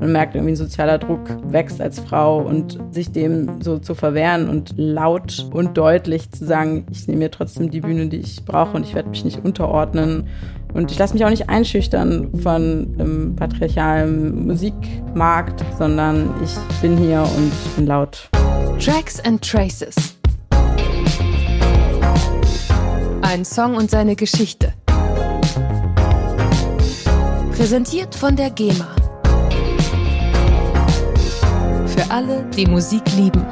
Man 0.00 0.12
merkt 0.12 0.36
irgendwie, 0.36 0.52
ein 0.52 0.56
sozialer 0.56 0.98
Druck 0.98 1.28
wächst 1.42 1.80
als 1.80 1.98
Frau 1.98 2.40
und 2.40 2.78
sich 2.92 3.10
dem 3.10 3.60
so 3.60 3.78
zu 3.78 3.94
verwehren 3.94 4.48
und 4.48 4.74
laut 4.76 5.48
und 5.52 5.76
deutlich 5.76 6.30
zu 6.30 6.44
sagen, 6.44 6.86
ich 6.90 7.08
nehme 7.08 7.24
mir 7.24 7.30
trotzdem 7.30 7.70
die 7.70 7.80
Bühne, 7.80 8.06
die 8.06 8.18
ich 8.18 8.44
brauche 8.44 8.76
und 8.76 8.86
ich 8.86 8.94
werde 8.94 9.08
mich 9.10 9.24
nicht 9.24 9.44
unterordnen. 9.44 10.28
Und 10.72 10.92
ich 10.92 10.98
lasse 10.98 11.14
mich 11.14 11.24
auch 11.24 11.30
nicht 11.30 11.48
einschüchtern 11.48 12.30
von 12.40 12.94
einem 12.98 13.36
patriarchalen 13.36 14.46
Musikmarkt, 14.46 15.64
sondern 15.78 16.30
ich 16.44 16.54
bin 16.80 16.96
hier 16.96 17.22
und 17.36 17.52
bin 17.76 17.86
laut. 17.86 18.28
Tracks 18.78 19.18
and 19.24 19.42
Traces. 19.42 19.96
Ein 23.22 23.44
Song 23.44 23.76
und 23.76 23.90
seine 23.90 24.14
Geschichte. 24.14 24.72
Präsentiert 27.58 28.14
von 28.14 28.36
der 28.36 28.50
GEMA. 28.50 28.86
Für 31.88 32.08
alle, 32.08 32.48
die 32.56 32.66
Musik 32.66 33.02
lieben. 33.16 33.44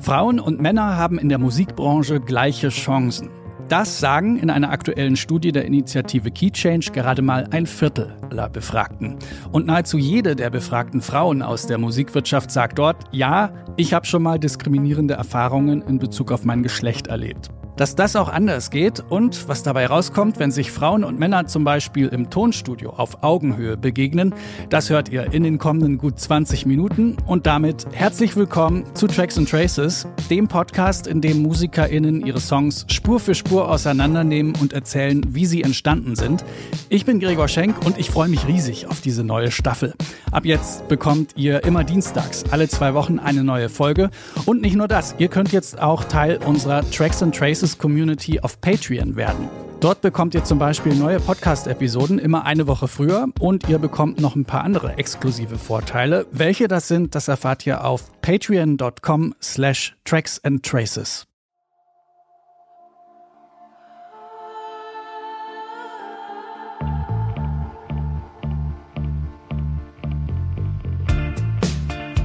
Frauen 0.00 0.40
und 0.40 0.62
Männer 0.62 0.96
haben 0.96 1.18
in 1.18 1.28
der 1.28 1.36
Musikbranche 1.36 2.20
gleiche 2.20 2.70
Chancen. 2.70 3.28
Das 3.68 4.00
sagen 4.00 4.38
in 4.38 4.48
einer 4.48 4.70
aktuellen 4.70 5.16
Studie 5.16 5.52
der 5.52 5.66
Initiative 5.66 6.30
Key 6.30 6.52
Change 6.52 6.90
gerade 6.90 7.20
mal 7.20 7.46
ein 7.50 7.66
Viertel 7.66 8.16
aller 8.30 8.48
Befragten. 8.48 9.18
Und 9.52 9.66
nahezu 9.66 9.98
jede 9.98 10.36
der 10.36 10.48
befragten 10.48 11.02
Frauen 11.02 11.42
aus 11.42 11.66
der 11.66 11.76
Musikwirtschaft 11.76 12.50
sagt 12.50 12.78
dort, 12.78 13.04
ja, 13.12 13.52
ich 13.76 13.92
habe 13.92 14.06
schon 14.06 14.22
mal 14.22 14.38
diskriminierende 14.38 15.12
Erfahrungen 15.12 15.82
in 15.82 15.98
Bezug 15.98 16.32
auf 16.32 16.46
mein 16.46 16.62
Geschlecht 16.62 17.08
erlebt. 17.08 17.50
Dass 17.78 17.94
das 17.94 18.16
auch 18.16 18.28
anders 18.28 18.70
geht 18.70 19.04
und 19.08 19.48
was 19.48 19.62
dabei 19.62 19.86
rauskommt, 19.86 20.40
wenn 20.40 20.50
sich 20.50 20.72
Frauen 20.72 21.04
und 21.04 21.16
Männer 21.20 21.46
zum 21.46 21.62
Beispiel 21.62 22.08
im 22.08 22.28
Tonstudio 22.28 22.90
auf 22.90 23.22
Augenhöhe 23.22 23.76
begegnen, 23.76 24.34
das 24.68 24.90
hört 24.90 25.10
ihr 25.10 25.32
in 25.32 25.44
den 25.44 25.58
kommenden 25.58 25.96
gut 25.96 26.18
20 26.18 26.66
Minuten. 26.66 27.16
Und 27.24 27.46
damit 27.46 27.86
herzlich 27.92 28.34
willkommen 28.34 28.82
zu 28.94 29.06
Tracks 29.06 29.38
and 29.38 29.48
Traces, 29.48 30.08
dem 30.28 30.48
Podcast, 30.48 31.06
in 31.06 31.20
dem 31.20 31.40
MusikerInnen 31.40 32.26
ihre 32.26 32.40
Songs 32.40 32.84
Spur 32.88 33.20
für 33.20 33.36
Spur 33.36 33.70
auseinandernehmen 33.70 34.54
und 34.60 34.72
erzählen, 34.72 35.22
wie 35.28 35.46
sie 35.46 35.62
entstanden 35.62 36.16
sind. 36.16 36.44
Ich 36.88 37.04
bin 37.04 37.20
Gregor 37.20 37.46
Schenk 37.46 37.86
und 37.86 37.96
ich 37.96 38.10
freue 38.10 38.28
mich 38.28 38.48
riesig 38.48 38.88
auf 38.88 39.00
diese 39.00 39.22
neue 39.22 39.52
Staffel. 39.52 39.94
Ab 40.32 40.44
jetzt 40.44 40.88
bekommt 40.88 41.36
ihr 41.36 41.62
immer 41.62 41.84
dienstags 41.84 42.42
alle 42.50 42.66
zwei 42.68 42.94
Wochen 42.94 43.20
eine 43.20 43.44
neue 43.44 43.68
Folge. 43.68 44.10
Und 44.46 44.62
nicht 44.62 44.74
nur 44.74 44.88
das, 44.88 45.14
ihr 45.18 45.28
könnt 45.28 45.52
jetzt 45.52 45.80
auch 45.80 46.02
Teil 46.02 46.38
unserer 46.44 46.82
Tracks 46.90 47.22
and 47.22 47.36
Traces 47.36 47.67
Praxis 47.68 47.78
Community 47.78 48.40
auf 48.40 48.60
Patreon 48.60 49.16
werden. 49.16 49.48
Dort 49.80 50.00
bekommt 50.00 50.34
ihr 50.34 50.42
zum 50.42 50.58
Beispiel 50.58 50.94
neue 50.94 51.20
Podcast-Episoden 51.20 52.18
immer 52.18 52.44
eine 52.44 52.66
Woche 52.66 52.88
früher 52.88 53.28
und 53.38 53.68
ihr 53.68 53.78
bekommt 53.78 54.20
noch 54.20 54.34
ein 54.34 54.44
paar 54.44 54.64
andere 54.64 54.96
exklusive 54.96 55.58
Vorteile. 55.58 56.26
Welche 56.32 56.66
das 56.66 56.88
sind, 56.88 57.14
das 57.14 57.28
erfahrt 57.28 57.66
ihr 57.66 57.84
auf 57.84 58.10
patreon.com 58.22 59.34
slash 59.42 59.96
tracks 60.04 60.42
and 60.42 60.64
traces. 60.64 61.27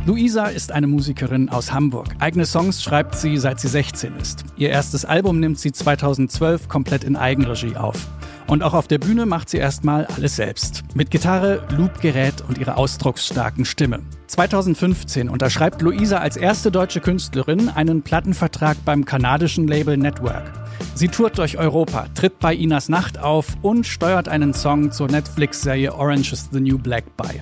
Luisa 0.05 0.47
ist 0.47 0.73
eine 0.73 0.87
Musikerin 0.87 1.47
aus 1.47 1.71
Hamburg. 1.71 2.09
Eigene 2.19 2.45
Songs 2.45 2.83
schreibt 2.83 3.15
sie, 3.15 3.37
seit 3.37 3.61
sie 3.61 3.69
16 3.69 4.17
ist. 4.17 4.43
Ihr 4.57 4.69
erstes 4.69 5.05
Album 5.05 5.39
nimmt 5.39 5.59
sie 5.59 5.71
2012 5.71 6.67
komplett 6.67 7.05
in 7.05 7.15
Eigenregie 7.15 7.77
auf. 7.77 8.09
Und 8.47 8.63
auch 8.63 8.73
auf 8.73 8.89
der 8.89 8.97
Bühne 8.97 9.25
macht 9.25 9.49
sie 9.49 9.59
erstmal 9.59 10.05
alles 10.07 10.35
selbst. 10.35 10.83
Mit 10.93 11.09
Gitarre, 11.09 11.65
Loopgerät 11.77 12.43
und 12.45 12.57
ihrer 12.57 12.77
ausdrucksstarken 12.77 13.63
Stimme. 13.63 14.01
2015 14.27 15.29
unterschreibt 15.29 15.81
Luisa 15.81 16.17
als 16.17 16.35
erste 16.35 16.69
deutsche 16.69 16.99
Künstlerin 16.99 17.69
einen 17.69 18.01
Plattenvertrag 18.01 18.75
beim 18.83 19.05
kanadischen 19.05 19.69
Label 19.69 19.95
Network. 19.95 20.51
Sie 20.95 21.07
tourt 21.07 21.37
durch 21.37 21.57
Europa, 21.57 22.07
tritt 22.13 22.39
bei 22.39 22.53
Inas 22.53 22.89
Nacht 22.89 23.19
auf 23.19 23.47
und 23.61 23.87
steuert 23.87 24.27
einen 24.27 24.53
Song 24.53 24.91
zur 24.91 25.07
Netflix-Serie 25.07 25.93
Orange 25.95 26.33
is 26.33 26.49
the 26.51 26.59
New 26.59 26.77
Black 26.77 27.05
bei. 27.15 27.41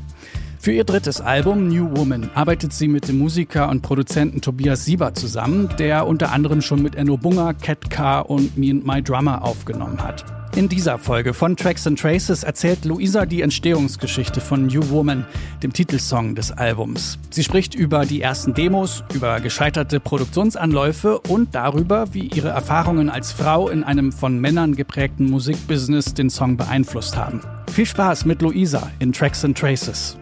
Für 0.61 0.72
ihr 0.72 0.83
drittes 0.83 1.19
Album 1.22 1.69
New 1.69 1.97
Woman 1.97 2.29
arbeitet 2.35 2.72
sie 2.72 2.88
mit 2.88 3.07
dem 3.07 3.17
Musiker 3.17 3.67
und 3.69 3.81
Produzenten 3.81 4.41
Tobias 4.41 4.85
Sieber 4.85 5.16
zusammen, 5.16 5.69
der 5.79 6.05
unter 6.05 6.31
anderem 6.31 6.61
schon 6.61 6.83
mit 6.83 6.94
Enno 6.94 7.17
Bunger, 7.17 7.55
Cat 7.55 7.89
Car 7.89 8.29
und 8.29 8.59
Me 8.59 8.69
and 8.69 8.85
My 8.85 9.01
Drummer 9.01 9.44
aufgenommen 9.44 10.03
hat. 10.03 10.23
In 10.55 10.69
dieser 10.69 10.99
Folge 10.99 11.33
von 11.33 11.57
Tracks 11.57 11.88
and 11.88 11.99
Traces 11.99 12.44
erzählt 12.44 12.85
Luisa 12.85 13.25
die 13.25 13.41
Entstehungsgeschichte 13.41 14.39
von 14.39 14.67
New 14.67 14.88
Woman, 14.91 15.25
dem 15.63 15.73
Titelsong 15.73 16.35
des 16.35 16.51
Albums. 16.51 17.17
Sie 17.31 17.43
spricht 17.43 17.73
über 17.73 18.05
die 18.05 18.22
ersten 18.22 18.53
Demos, 18.53 19.03
über 19.16 19.39
gescheiterte 19.39 19.99
Produktionsanläufe 19.99 21.22
und 21.22 21.55
darüber, 21.55 22.13
wie 22.13 22.28
ihre 22.28 22.49
Erfahrungen 22.49 23.09
als 23.09 23.31
Frau 23.31 23.67
in 23.67 23.83
einem 23.83 24.11
von 24.11 24.39
Männern 24.39 24.75
geprägten 24.75 25.28
Musikbusiness 25.28 26.13
den 26.13 26.29
Song 26.29 26.55
beeinflusst 26.55 27.17
haben. 27.17 27.41
Viel 27.73 27.88
Spaß 27.88 28.25
mit 28.25 28.43
Luisa 28.43 28.91
in 28.99 29.11
Tracks 29.11 29.43
and 29.43 29.57
Traces. 29.57 30.17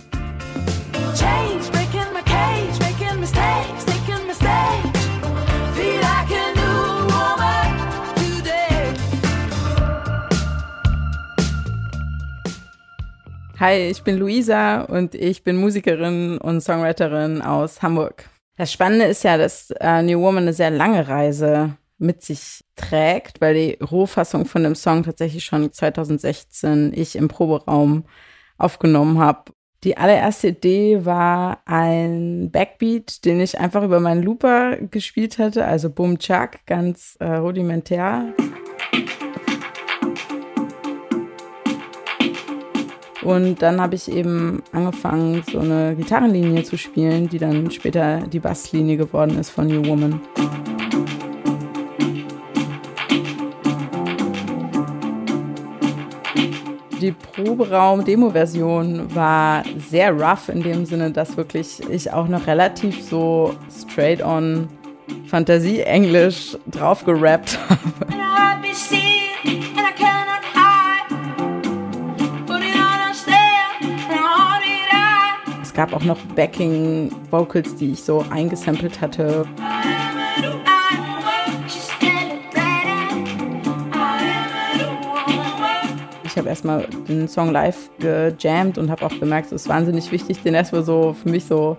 Hi, 13.60 13.90
ich 13.90 14.04
bin 14.06 14.18
Luisa 14.18 14.84
und 14.84 15.14
ich 15.16 15.44
bin 15.44 15.58
Musikerin 15.58 16.38
und 16.38 16.62
Songwriterin 16.62 17.42
aus 17.42 17.82
Hamburg. 17.82 18.30
Das 18.56 18.72
Spannende 18.72 19.04
ist 19.04 19.26
ja, 19.26 19.38
dass 19.38 19.70
äh, 19.82 20.02
New 20.02 20.22
Woman 20.22 20.44
eine 20.44 20.54
sehr 20.54 20.72
lange 20.72 21.10
Reise 21.10 21.76
mit 21.98 22.24
sich 22.24 22.64
trägt, 22.78 23.42
weil 23.42 23.56
die 23.56 23.84
Rohfassung 23.84 24.46
von 24.46 24.64
dem 24.64 24.76
Song 24.76 25.04
tatsächlich 25.04 25.44
schon 25.44 25.74
2016 25.74 26.94
ich 26.96 27.18
im 27.18 27.28
Proberaum 27.28 28.06
aufgenommen 28.58 29.20
habe. 29.20 29.52
Die 29.84 29.98
allererste 29.98 30.48
Idee 30.48 31.04
war 31.04 31.60
ein 31.66 32.52
Backbeat, 32.52 33.26
den 33.26 33.42
ich 33.42 33.60
einfach 33.60 33.84
über 33.84 34.00
meinen 34.00 34.24
Looper 34.24 34.78
gespielt 34.78 35.38
hatte, 35.38 35.66
also 35.66 35.90
Boom 35.90 36.18
Chuck, 36.18 36.66
ganz 36.66 37.18
äh, 37.20 37.26
rudimentär. 37.26 38.34
Und 43.22 43.62
dann 43.62 43.82
habe 43.82 43.96
ich 43.96 44.10
eben 44.10 44.64
angefangen, 44.72 45.44
so 45.52 45.60
eine 45.60 45.96
Gitarrenlinie 45.96 46.64
zu 46.64 46.78
spielen, 46.78 47.28
die 47.28 47.38
dann 47.38 47.70
später 47.72 48.22
die 48.22 48.40
Basslinie 48.40 48.96
geworden 48.96 49.38
ist 49.38 49.50
von 49.50 49.68
New 49.68 49.86
Woman. 49.86 50.22
Die 57.02 57.12
Proberaum-Demo-Version 57.12 59.16
war 59.16 59.64
sehr 59.90 60.12
rough 60.12 60.50
in 60.50 60.62
dem 60.62 60.86
Sinne, 60.86 61.12
dass 61.12 61.38
wirklich 61.38 61.82
ich 61.90 62.12
auch 62.12 62.28
noch 62.28 62.46
relativ 62.46 63.02
so 63.02 63.56
straight 63.72 64.22
on 64.22 64.68
Fantasie-Englisch 65.28 66.58
drauf 66.68 67.06
gerappt 67.06 67.58
habe. 67.70 69.09
Gab 75.80 75.94
auch 75.94 76.04
noch 76.04 76.18
Backing-Vocals, 76.36 77.74
die 77.76 77.94
ich 77.94 78.04
so 78.04 78.26
eingesampelt 78.32 79.00
hatte. 79.00 79.46
Ich 86.26 86.38
habe 86.38 86.50
erstmal 86.50 86.86
den 87.08 87.30
Song 87.30 87.54
live 87.54 87.90
gejammt 87.98 88.78
und 88.78 88.92
habe 88.92 89.06
auch 89.06 89.20
gemerkt, 89.22 89.54
es 89.54 89.62
ist 89.62 89.70
wahnsinnig 89.70 90.12
wichtig, 90.12 90.44
den 90.44 90.54
erstmal 90.54 90.84
so 90.84 91.14
für 91.14 91.30
mich 91.30 91.46
so 91.46 91.78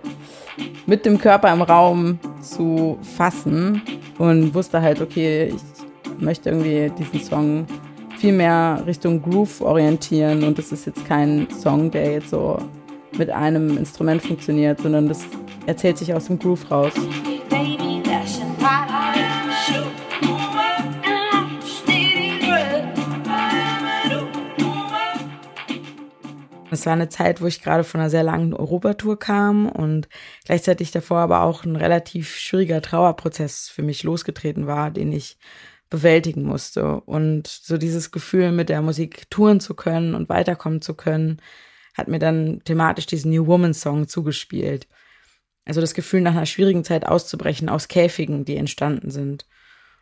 mit 0.87 1.05
dem 1.05 1.19
Körper 1.19 1.53
im 1.53 1.61
Raum 1.61 2.17
zu 2.41 2.97
fassen 3.03 3.83
und 4.17 4.55
wusste 4.55 4.81
halt, 4.81 4.99
okay, 4.99 5.53
ich 5.55 6.19
möchte 6.19 6.49
irgendwie 6.49 6.91
diesen 6.97 7.23
Song 7.23 7.67
viel 8.17 8.33
mehr 8.33 8.81
Richtung 8.87 9.21
Groove 9.21 9.61
orientieren 9.61 10.43
und 10.43 10.57
es 10.57 10.71
ist 10.71 10.87
jetzt 10.87 11.05
kein 11.05 11.47
Song, 11.51 11.91
der 11.91 12.13
jetzt 12.13 12.31
so 12.31 12.57
mit 13.17 13.29
einem 13.29 13.77
Instrument 13.77 14.21
funktioniert, 14.21 14.81
sondern 14.81 15.07
das 15.07 15.25
erzählt 15.65 15.97
sich 15.97 16.13
aus 16.13 16.27
dem 16.27 16.39
Groove 16.39 16.69
raus. 16.71 16.93
Es 26.73 26.85
war 26.85 26.93
eine 26.93 27.09
Zeit, 27.09 27.41
wo 27.41 27.47
ich 27.47 27.61
gerade 27.61 27.83
von 27.83 27.99
einer 27.99 28.09
sehr 28.09 28.23
langen 28.23 28.53
Europatour 28.53 29.19
kam 29.19 29.67
und 29.67 30.07
gleichzeitig 30.45 30.91
davor 30.91 31.19
aber 31.19 31.41
auch 31.41 31.65
ein 31.65 31.75
relativ 31.75 32.37
schwieriger 32.37 32.81
Trauerprozess 32.81 33.67
für 33.67 33.83
mich 33.83 34.03
losgetreten 34.03 34.67
war, 34.67 34.89
den 34.89 35.11
ich 35.11 35.37
bewältigen 35.89 36.43
musste. 36.43 37.01
Und 37.01 37.47
so 37.47 37.77
dieses 37.77 38.11
Gefühl, 38.11 38.53
mit 38.53 38.69
der 38.69 38.81
Musik 38.81 39.29
touren 39.29 39.59
zu 39.59 39.75
können 39.75 40.15
und 40.15 40.29
weiterkommen 40.29 40.81
zu 40.81 40.93
können, 40.93 41.41
hat 41.93 42.07
mir 42.07 42.19
dann 42.19 42.61
thematisch 42.63 43.05
diesen 43.05 43.31
New 43.31 43.47
Woman 43.47 43.73
Song 43.73 44.07
zugespielt. 44.07 44.87
Also 45.65 45.81
das 45.81 45.93
Gefühl, 45.93 46.21
nach 46.21 46.31
einer 46.31 46.45
schwierigen 46.45 46.83
Zeit 46.83 47.05
auszubrechen 47.05 47.69
aus 47.69 47.87
Käfigen, 47.87 48.45
die 48.45 48.57
entstanden 48.57 49.11
sind. 49.11 49.45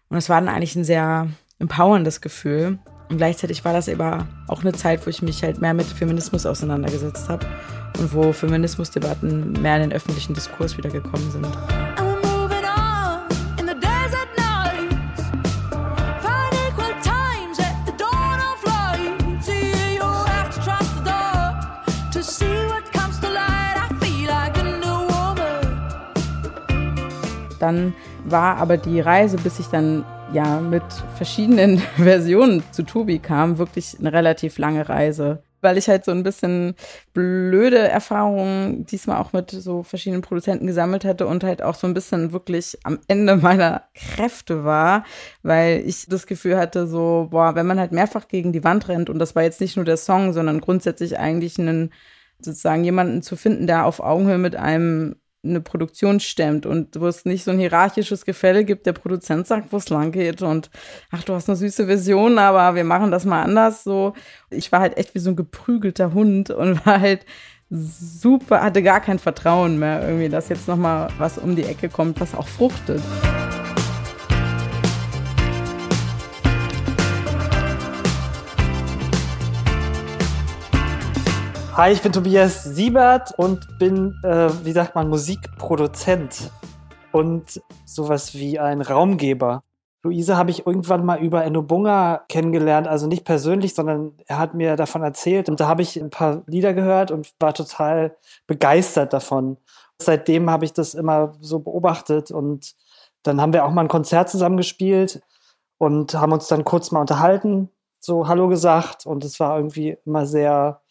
Und 0.09 0.17
es 0.17 0.29
war 0.29 0.39
dann 0.39 0.49
eigentlich 0.49 0.75
ein 0.75 0.83
sehr 0.83 1.27
empowerndes 1.59 2.21
Gefühl. 2.21 2.79
Und 3.09 3.17
gleichzeitig 3.17 3.65
war 3.65 3.73
das 3.73 3.89
aber 3.89 4.27
auch 4.47 4.61
eine 4.61 4.73
Zeit, 4.73 5.05
wo 5.05 5.09
ich 5.09 5.21
mich 5.21 5.43
halt 5.43 5.59
mehr 5.59 5.73
mit 5.73 5.87
Feminismus 5.87 6.45
auseinandergesetzt 6.45 7.27
habe 7.27 7.45
und 7.97 8.13
wo 8.13 8.31
Feminismusdebatten 8.31 9.53
mehr 9.61 9.77
in 9.77 9.89
den 9.89 9.93
öffentlichen 9.93 10.33
Diskurs 10.33 10.77
wiedergekommen 10.77 11.31
sind. 11.31 11.47
Dann 27.69 27.93
war 28.25 28.57
aber 28.57 28.77
die 28.77 28.99
Reise, 28.99 29.37
bis 29.37 29.59
ich 29.59 29.67
dann 29.67 30.03
ja 30.33 30.59
mit 30.59 30.81
verschiedenen 31.15 31.77
Versionen 31.97 32.63
zu 32.71 32.81
Tobi 32.81 33.19
kam, 33.19 33.59
wirklich 33.59 33.97
eine 33.99 34.11
relativ 34.11 34.57
lange 34.57 34.89
Reise. 34.89 35.43
Weil 35.61 35.77
ich 35.77 35.87
halt 35.87 36.03
so 36.03 36.11
ein 36.11 36.23
bisschen 36.23 36.73
blöde 37.13 37.77
Erfahrungen 37.77 38.85
diesmal 38.85 39.17
auch 39.17 39.33
mit 39.33 39.51
so 39.51 39.83
verschiedenen 39.83 40.23
Produzenten 40.23 40.65
gesammelt 40.65 41.05
hatte 41.05 41.27
und 41.27 41.43
halt 41.43 41.61
auch 41.61 41.75
so 41.75 41.85
ein 41.85 41.93
bisschen 41.93 42.31
wirklich 42.31 42.79
am 42.85 42.97
Ende 43.07 43.35
meiner 43.35 43.83
Kräfte 43.93 44.63
war, 44.63 45.03
weil 45.43 45.83
ich 45.85 46.07
das 46.07 46.25
Gefühl 46.25 46.57
hatte, 46.57 46.87
so, 46.87 47.27
boah, 47.29 47.53
wenn 47.53 47.67
man 47.67 47.79
halt 47.79 47.91
mehrfach 47.91 48.27
gegen 48.29 48.51
die 48.51 48.63
Wand 48.63 48.87
rennt 48.87 49.11
und 49.11 49.19
das 49.19 49.35
war 49.35 49.43
jetzt 49.43 49.61
nicht 49.61 49.75
nur 49.75 49.85
der 49.85 49.97
Song, 49.97 50.33
sondern 50.33 50.61
grundsätzlich 50.61 51.19
eigentlich 51.19 51.59
einen, 51.59 51.91
sozusagen 52.39 52.83
jemanden 52.83 53.21
zu 53.21 53.35
finden, 53.35 53.67
der 53.67 53.85
auf 53.85 53.99
Augenhöhe 53.99 54.39
mit 54.39 54.55
einem 54.55 55.17
eine 55.43 55.61
Produktion 55.61 56.19
stemmt 56.19 56.65
und 56.65 56.99
wo 56.99 57.07
es 57.07 57.23
nicht 57.23 57.45
so 57.45 57.51
ein 57.51 57.59
hierarchisches 57.59 58.25
Gefälle 58.25 58.65
gibt, 58.65 58.85
der 58.85 58.93
Produzent 58.93 59.47
sagt, 59.47 59.71
wo 59.71 59.77
es 59.77 59.89
lang 59.89 60.11
geht 60.11 60.41
und 60.41 60.69
ach, 61.11 61.23
du 61.23 61.33
hast 61.33 61.47
eine 61.47 61.55
süße 61.55 61.87
Vision, 61.87 62.37
aber 62.37 62.75
wir 62.75 62.83
machen 62.83 63.09
das 63.09 63.23
mal 63.23 63.43
anders 63.43 63.83
so. 63.83 64.13
Ich 64.49 64.71
war 64.71 64.81
halt 64.81 64.97
echt 64.97 65.15
wie 65.15 65.19
so 65.19 65.29
ein 65.29 65.37
geprügelter 65.37 66.13
Hund 66.13 66.49
und 66.49 66.85
war 66.85 66.99
halt 66.99 67.25
super, 67.69 68.61
hatte 68.61 68.83
gar 68.83 68.99
kein 68.99 69.19
Vertrauen 69.19 69.79
mehr 69.79 70.01
irgendwie, 70.05 70.29
dass 70.29 70.49
jetzt 70.49 70.67
noch 70.67 70.77
mal 70.77 71.07
was 71.17 71.37
um 71.37 71.55
die 71.55 71.65
Ecke 71.65 71.87
kommt, 71.87 72.19
was 72.19 72.35
auch 72.35 72.47
fruchtet. 72.47 73.01
Hi, 81.79 81.93
ich 81.93 82.01
bin 82.01 82.11
Tobias 82.11 82.65
Siebert 82.65 83.31
und 83.39 83.79
bin, 83.79 84.13
äh, 84.25 84.49
wie 84.65 84.73
sagt 84.73 84.95
man, 84.95 85.07
Musikproduzent 85.07 86.51
und 87.13 87.61
sowas 87.85 88.33
wie 88.33 88.59
ein 88.59 88.81
Raumgeber. 88.81 89.63
Luise 90.03 90.35
habe 90.35 90.51
ich 90.51 90.67
irgendwann 90.67 91.05
mal 91.05 91.23
über 91.23 91.45
Enno 91.45 91.61
Bunga 91.61 92.25
kennengelernt, 92.27 92.85
also 92.85 93.07
nicht 93.07 93.23
persönlich, 93.23 93.75
sondern 93.75 94.11
er 94.27 94.39
hat 94.39 94.55
mir 94.55 94.75
davon 94.75 95.03
erzählt 95.03 95.47
und 95.47 95.61
da 95.61 95.69
habe 95.69 95.81
ich 95.81 95.95
ein 95.95 96.09
paar 96.09 96.43
Lieder 96.47 96.73
gehört 96.73 97.11
und 97.11 97.31
war 97.39 97.53
total 97.53 98.17
begeistert 98.45 99.13
davon. 99.13 99.55
Seitdem 100.01 100.49
habe 100.49 100.65
ich 100.65 100.73
das 100.73 100.95
immer 100.95 101.31
so 101.39 101.59
beobachtet 101.59 102.29
und 102.29 102.75
dann 103.23 103.39
haben 103.39 103.53
wir 103.53 103.63
auch 103.63 103.71
mal 103.71 103.83
ein 103.83 103.87
Konzert 103.87 104.29
zusammen 104.29 104.57
gespielt 104.57 105.21
und 105.77 106.13
haben 106.13 106.33
uns 106.33 106.49
dann 106.49 106.65
kurz 106.65 106.91
mal 106.91 106.99
unterhalten, 106.99 107.69
so 108.01 108.27
Hallo 108.27 108.49
gesagt 108.49 109.05
und 109.05 109.23
es 109.23 109.39
war 109.39 109.55
irgendwie 109.55 109.95
immer 110.03 110.25
sehr 110.25 110.81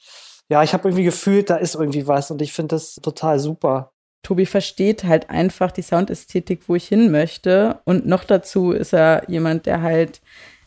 ja, 0.50 0.62
ich 0.62 0.72
habe 0.72 0.88
irgendwie 0.88 1.04
gefühlt, 1.04 1.50
da 1.50 1.56
ist 1.56 1.74
irgendwie 1.74 2.06
was 2.06 2.30
und 2.30 2.40
ich 2.40 2.52
finde 2.52 2.76
das 2.76 2.94
total 2.96 3.38
super. 3.38 3.92
Tobi 4.22 4.46
versteht 4.46 5.04
halt 5.04 5.30
einfach 5.30 5.70
die 5.70 5.82
Soundästhetik, 5.82 6.68
wo 6.68 6.74
ich 6.74 6.88
hin 6.88 7.10
möchte. 7.10 7.80
Und 7.84 8.06
noch 8.06 8.24
dazu 8.24 8.72
ist 8.72 8.92
er 8.92 9.22
jemand, 9.28 9.66
der 9.66 9.82
halt 9.82 10.20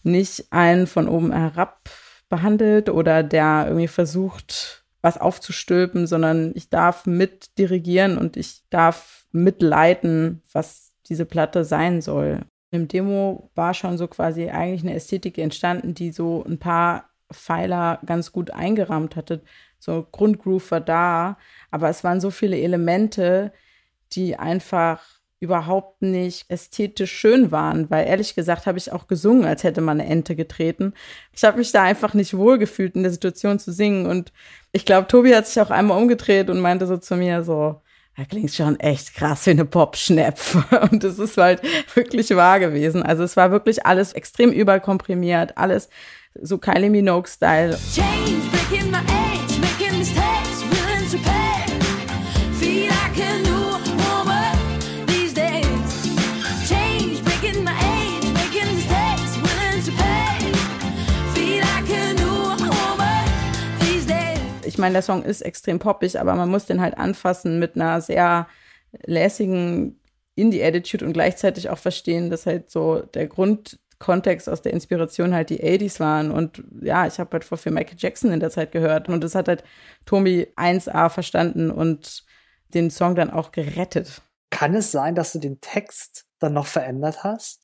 nicht 0.03 0.45
einen 0.51 0.87
von 0.87 1.07
oben 1.07 1.31
herab 1.33 1.89
behandelt 2.29 2.89
oder 2.89 3.23
der 3.23 3.65
irgendwie 3.67 3.87
versucht, 3.87 4.85
was 5.01 5.19
aufzustülpen, 5.19 6.07
sondern 6.07 6.53
ich 6.55 6.69
darf 6.69 7.05
mit 7.05 7.57
dirigieren 7.57 8.17
und 8.17 8.37
ich 8.37 8.63
darf 8.69 9.25
mitleiten, 9.31 10.41
was 10.51 10.93
diese 11.07 11.25
Platte 11.25 11.65
sein 11.65 12.01
soll. 12.01 12.41
Im 12.71 12.87
Demo 12.87 13.49
war 13.53 13.73
schon 13.73 13.97
so 13.97 14.07
quasi 14.07 14.49
eigentlich 14.49 14.83
eine 14.83 14.93
Ästhetik 14.93 15.37
entstanden, 15.37 15.93
die 15.93 16.11
so 16.11 16.43
ein 16.47 16.57
paar 16.57 17.09
Pfeiler 17.33 17.99
ganz 18.05 18.31
gut 18.31 18.51
eingerahmt 18.51 19.15
hatte 19.15 19.41
so 19.81 20.07
Grundgroove 20.11 20.69
war 20.71 20.79
da, 20.79 21.37
aber 21.71 21.89
es 21.89 22.03
waren 22.03 22.21
so 22.21 22.29
viele 22.29 22.57
Elemente, 22.57 23.51
die 24.13 24.35
einfach 24.35 25.01
überhaupt 25.39 26.03
nicht 26.03 26.45
ästhetisch 26.51 27.11
schön 27.11 27.51
waren, 27.51 27.89
weil 27.89 28.05
ehrlich 28.05 28.35
gesagt 28.35 28.67
habe 28.67 28.77
ich 28.77 28.91
auch 28.91 29.07
gesungen, 29.07 29.43
als 29.43 29.63
hätte 29.63 29.81
man 29.81 29.99
eine 29.99 30.07
Ente 30.07 30.35
getreten. 30.35 30.93
Ich 31.33 31.43
habe 31.43 31.57
mich 31.57 31.71
da 31.71 31.81
einfach 31.81 32.13
nicht 32.13 32.37
wohlgefühlt 32.37 32.95
in 32.95 33.01
der 33.01 33.11
Situation 33.11 33.57
zu 33.57 33.71
singen 33.71 34.05
und 34.05 34.31
ich 34.71 34.85
glaube, 34.85 35.07
Tobi 35.07 35.35
hat 35.35 35.47
sich 35.47 35.59
auch 35.59 35.71
einmal 35.71 35.99
umgedreht 35.99 36.51
und 36.51 36.59
meinte 36.59 36.85
so 36.85 36.97
zu 36.97 37.15
mir 37.15 37.43
so, 37.43 37.81
da 38.15 38.25
klingt 38.25 38.53
schon 38.53 38.79
echt 38.79 39.15
krass 39.15 39.47
wie 39.47 39.51
eine 39.51 39.65
Popschnepf. 39.65 40.57
Und 40.91 41.01
es 41.03 41.17
ist 41.17 41.37
halt 41.37 41.61
wirklich 41.95 42.29
wahr 42.35 42.59
gewesen. 42.59 43.03
Also 43.03 43.23
es 43.23 43.37
war 43.37 43.51
wirklich 43.51 43.85
alles 43.85 44.11
extrem 44.11 44.51
überkomprimiert, 44.51 45.57
alles 45.57 45.87
so 46.39 46.57
Kylie 46.57 46.89
Minogue-Style. 46.89 47.77
ich 47.95 49.50
meine, 64.81 64.93
der 64.93 65.01
Song 65.01 65.23
ist 65.23 65.41
extrem 65.41 65.79
poppig, 65.79 66.19
aber 66.19 66.35
man 66.35 66.49
muss 66.49 66.65
den 66.65 66.81
halt 66.81 66.97
anfassen 66.97 67.59
mit 67.59 67.75
einer 67.75 68.01
sehr 68.01 68.47
lässigen 69.05 69.99
Indie-Attitude 70.35 71.05
und 71.05 71.13
gleichzeitig 71.13 71.69
auch 71.69 71.77
verstehen, 71.77 72.29
dass 72.29 72.45
halt 72.45 72.69
so 72.69 72.99
der 72.99 73.27
Grundkontext 73.27 74.49
aus 74.49 74.61
der 74.61 74.73
Inspiration 74.73 75.33
halt 75.33 75.49
die 75.49 75.63
80s 75.63 75.99
waren. 75.99 76.31
Und 76.31 76.63
ja, 76.81 77.07
ich 77.07 77.19
habe 77.19 77.31
halt 77.33 77.45
vor 77.45 77.57
viel 77.57 77.71
Michael 77.71 77.97
Jackson 77.97 78.31
in 78.31 78.39
der 78.39 78.49
Zeit 78.49 78.71
gehört 78.71 79.07
und 79.07 79.23
das 79.23 79.35
hat 79.35 79.47
halt 79.47 79.63
Tommy 80.05 80.47
1A 80.57 81.09
verstanden 81.09 81.71
und 81.71 82.25
den 82.73 82.89
Song 82.89 83.15
dann 83.15 83.29
auch 83.29 83.51
gerettet. 83.51 84.21
Kann 84.49 84.75
es 84.75 84.91
sein, 84.91 85.15
dass 85.15 85.33
du 85.33 85.39
den 85.39 85.61
Text 85.61 86.25
dann 86.39 86.53
noch 86.53 86.67
verändert 86.67 87.23
hast? 87.23 87.60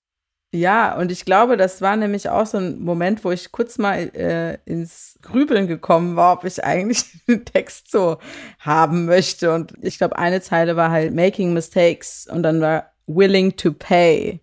Ja, 0.54 0.98
und 0.98 1.12
ich 1.12 1.26
glaube, 1.26 1.58
das 1.58 1.82
war 1.82 1.98
nämlich 1.98 2.30
auch 2.30 2.46
so 2.46 2.58
ein 2.58 2.80
Moment, 2.80 3.26
wo 3.26 3.32
ich 3.32 3.52
kurz 3.52 3.78
mal 3.78 3.98
äh, 4.16 4.58
ins 4.66 5.20
Grübeln 5.22 5.68
gekommen 5.68 6.16
war, 6.16 6.34
ob 6.34 6.46
ich 6.46 6.64
eigentlich 6.64 7.04
den 7.28 7.44
Text 7.44 7.92
so 7.92 8.18
haben 8.60 9.06
möchte. 9.06 9.54
Und 9.54 9.74
ich 9.82 9.98
glaube, 9.98 10.18
eine 10.18 10.42
Zeile 10.42 10.78
war 10.78 10.90
halt 10.90 11.14
Making 11.14 11.54
Mistakes 11.54 12.28
und 12.32 12.44
dann 12.44 12.62
war 12.62 12.92
Willing 13.08 13.58
to 13.58 13.74
Pay. 13.74 14.40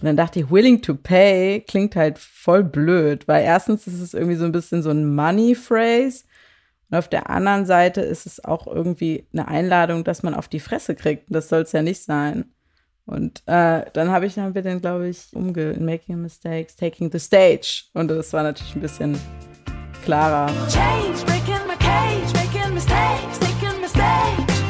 Und 0.00 0.06
dann 0.06 0.16
dachte 0.16 0.40
ich, 0.40 0.50
willing 0.50 0.80
to 0.80 0.94
pay 0.94 1.60
klingt 1.60 1.94
halt 1.94 2.18
voll 2.18 2.64
blöd, 2.64 3.28
weil 3.28 3.44
erstens 3.44 3.86
ist 3.86 4.00
es 4.00 4.14
irgendwie 4.14 4.36
so 4.36 4.46
ein 4.46 4.52
bisschen 4.52 4.82
so 4.82 4.88
ein 4.88 5.14
Money-Phrase 5.14 6.24
und 6.90 6.98
auf 6.98 7.08
der 7.08 7.30
anderen 7.30 7.66
Seite 7.66 8.00
ist 8.00 8.26
es 8.26 8.44
auch 8.44 8.66
irgendwie 8.66 9.24
eine 9.32 9.46
Einladung, 9.46 10.02
dass 10.02 10.24
man 10.24 10.34
auf 10.34 10.48
die 10.48 10.58
Fresse 10.58 10.96
kriegt. 10.96 11.24
Das 11.28 11.48
soll 11.48 11.62
es 11.62 11.70
ja 11.70 11.82
nicht 11.82 12.02
sein. 12.02 12.46
Und 13.06 13.42
äh, 13.46 13.84
dann 13.92 14.10
habe 14.10 14.26
ich 14.26 14.34
dann 14.34 14.56
wir 14.56 14.62
den, 14.62 14.80
glaube 14.80 15.08
ich, 15.08 15.28
umge 15.32 15.76
Making 15.78 16.20
Mistakes, 16.20 16.74
Taking 16.74 17.10
the 17.12 17.20
Stage. 17.20 17.84
Und 17.94 18.08
das 18.08 18.32
war 18.32 18.42
natürlich 18.42 18.74
ein 18.74 18.80
bisschen 18.80 19.16
klarer. 20.04 20.48
Change, 20.68 21.24
breaking 21.26 21.64
my 21.68 21.76
cage, 21.78 22.32
making 22.34 22.74
mistakes, 22.74 23.38
taking 23.38 23.80
mistakes. 23.80 24.60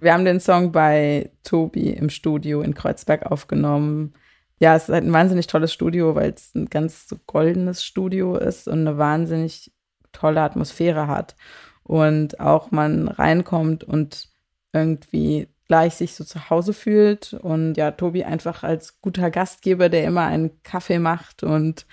Wir 0.00 0.14
haben 0.14 0.24
den 0.24 0.38
Song 0.38 0.70
bei 0.70 1.30
Tobi 1.42 1.90
im 1.90 2.08
Studio 2.08 2.62
in 2.62 2.74
Kreuzberg 2.74 3.26
aufgenommen 3.26 4.14
ja, 4.60 4.76
es 4.76 4.84
ist 4.84 4.94
halt 4.94 5.04
ein 5.04 5.12
wahnsinnig 5.12 5.46
tolles 5.46 5.72
Studio, 5.72 6.14
weil 6.14 6.30
es 6.30 6.54
ein 6.54 6.66
ganz 6.66 7.08
so 7.08 7.16
goldenes 7.26 7.82
Studio 7.84 8.36
ist 8.36 8.68
und 8.68 8.80
eine 8.86 8.98
wahnsinnig 8.98 9.72
tolle 10.12 10.42
Atmosphäre 10.42 11.08
hat. 11.08 11.34
Und 11.82 12.40
auch 12.40 12.70
man 12.70 13.08
reinkommt 13.08 13.84
und 13.84 14.28
irgendwie 14.72 15.48
gleich 15.66 15.94
sich 15.94 16.14
so 16.14 16.24
zu 16.24 16.50
Hause 16.50 16.74
fühlt. 16.74 17.32
Und 17.32 17.76
ja, 17.76 17.90
Tobi 17.92 18.22
einfach 18.24 18.62
als 18.62 19.00
guter 19.00 19.30
Gastgeber, 19.30 19.88
der 19.88 20.04
immer 20.04 20.26
einen 20.26 20.62
Kaffee 20.62 20.98
macht 20.98 21.42
und 21.42 21.86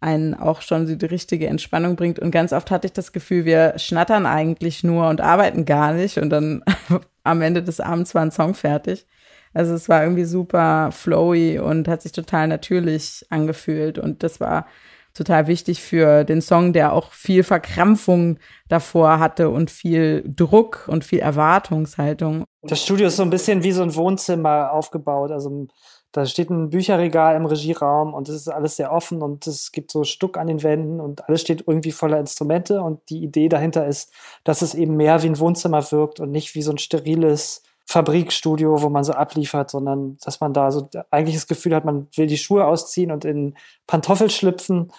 einen 0.00 0.34
auch 0.34 0.60
schon 0.60 0.86
so 0.86 0.94
die 0.96 1.06
richtige 1.06 1.46
Entspannung 1.46 1.96
bringt. 1.96 2.18
Und 2.18 2.30
ganz 2.30 2.52
oft 2.52 2.70
hatte 2.70 2.86
ich 2.86 2.92
das 2.92 3.12
Gefühl, 3.12 3.46
wir 3.46 3.78
schnattern 3.78 4.26
eigentlich 4.26 4.84
nur 4.84 5.08
und 5.08 5.22
arbeiten 5.22 5.64
gar 5.64 5.94
nicht. 5.94 6.18
Und 6.18 6.28
dann 6.28 6.62
am 7.24 7.40
Ende 7.40 7.62
des 7.62 7.80
Abends 7.80 8.14
war 8.14 8.22
ein 8.22 8.30
Song 8.30 8.54
fertig. 8.54 9.06
Also 9.54 9.72
es 9.72 9.88
war 9.88 10.02
irgendwie 10.02 10.24
super 10.24 10.90
flowy 10.92 11.58
und 11.58 11.88
hat 11.88 12.02
sich 12.02 12.12
total 12.12 12.48
natürlich 12.48 13.24
angefühlt. 13.30 13.98
Und 13.98 14.22
das 14.22 14.40
war 14.40 14.66
total 15.14 15.46
wichtig 15.46 15.80
für 15.80 16.24
den 16.24 16.42
Song, 16.42 16.72
der 16.72 16.92
auch 16.92 17.12
viel 17.12 17.44
Verkrampfung 17.44 18.38
davor 18.68 19.20
hatte 19.20 19.48
und 19.48 19.70
viel 19.70 20.24
Druck 20.26 20.86
und 20.88 21.04
viel 21.04 21.20
Erwartungshaltung. 21.20 22.44
Das 22.62 22.82
Studio 22.82 23.06
ist 23.06 23.16
so 23.16 23.22
ein 23.22 23.30
bisschen 23.30 23.62
wie 23.62 23.72
so 23.72 23.82
ein 23.82 23.94
Wohnzimmer 23.94 24.72
aufgebaut. 24.72 25.30
Also 25.30 25.68
da 26.10 26.26
steht 26.26 26.50
ein 26.50 26.70
Bücherregal 26.70 27.36
im 27.36 27.46
Regieraum 27.46 28.14
und 28.14 28.28
es 28.28 28.34
ist 28.36 28.48
alles 28.48 28.76
sehr 28.76 28.92
offen 28.92 29.22
und 29.22 29.46
es 29.46 29.72
gibt 29.72 29.90
so 29.90 30.04
Stuck 30.04 30.36
an 30.36 30.48
den 30.48 30.62
Wänden 30.62 31.00
und 31.00 31.28
alles 31.28 31.40
steht 31.40 31.64
irgendwie 31.66 31.92
voller 31.92 32.18
Instrumente 32.18 32.82
und 32.82 33.00
die 33.08 33.22
Idee 33.22 33.48
dahinter 33.48 33.86
ist, 33.86 34.12
dass 34.42 34.62
es 34.62 34.74
eben 34.74 34.96
mehr 34.96 35.22
wie 35.22 35.28
ein 35.28 35.38
Wohnzimmer 35.38 35.90
wirkt 35.92 36.20
und 36.20 36.30
nicht 36.30 36.54
wie 36.54 36.62
so 36.62 36.70
ein 36.70 36.78
steriles 36.78 37.62
Fabrikstudio, 37.86 38.82
wo 38.82 38.88
man 38.88 39.04
so 39.04 39.12
abliefert, 39.12 39.70
sondern 39.70 40.16
dass 40.24 40.40
man 40.40 40.52
da 40.52 40.70
so 40.70 40.88
eigentlich 41.10 41.36
das 41.36 41.46
Gefühl 41.46 41.74
hat, 41.74 41.84
man 41.84 42.08
will 42.16 42.26
die 42.26 42.38
Schuhe 42.38 42.66
ausziehen 42.66 43.10
und 43.10 43.24
in 43.24 43.54
Pantoffel 43.86 44.30
schlüpfen 44.30 44.90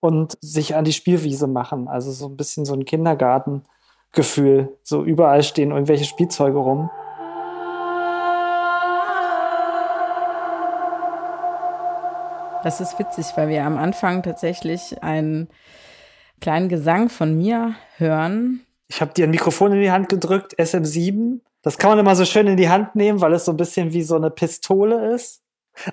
und 0.00 0.36
sich 0.40 0.74
an 0.74 0.84
die 0.84 0.92
Spielwiese 0.92 1.46
machen. 1.46 1.88
Also 1.88 2.12
so 2.12 2.26
ein 2.26 2.36
bisschen 2.36 2.66
so 2.66 2.74
ein 2.74 2.84
Kindergartengefühl. 2.84 4.76
So 4.82 5.02
überall 5.02 5.42
stehen 5.42 5.70
irgendwelche 5.70 6.04
Spielzeuge 6.04 6.58
rum. 6.58 6.90
Das 12.62 12.80
ist 12.80 12.98
witzig, 12.98 13.26
weil 13.36 13.48
wir 13.48 13.64
am 13.64 13.76
Anfang 13.76 14.22
tatsächlich 14.22 15.02
einen 15.02 15.48
kleinen 16.40 16.68
Gesang 16.68 17.08
von 17.08 17.36
mir 17.36 17.74
hören. 17.96 18.64
Ich 18.88 19.00
habe 19.00 19.12
dir 19.12 19.26
ein 19.26 19.30
Mikrofon 19.30 19.72
in 19.72 19.80
die 19.80 19.90
Hand 19.90 20.08
gedrückt, 20.08 20.58
SM7 20.58 21.40
das 21.64 21.78
kann 21.78 21.90
man 21.90 21.98
immer 21.98 22.14
so 22.14 22.26
schön 22.26 22.46
in 22.46 22.58
die 22.58 22.68
Hand 22.68 22.94
nehmen, 22.94 23.22
weil 23.22 23.32
es 23.32 23.46
so 23.46 23.52
ein 23.52 23.56
bisschen 23.56 23.92
wie 23.94 24.02
so 24.02 24.16
eine 24.16 24.30
Pistole 24.30 25.14
ist. 25.14 25.40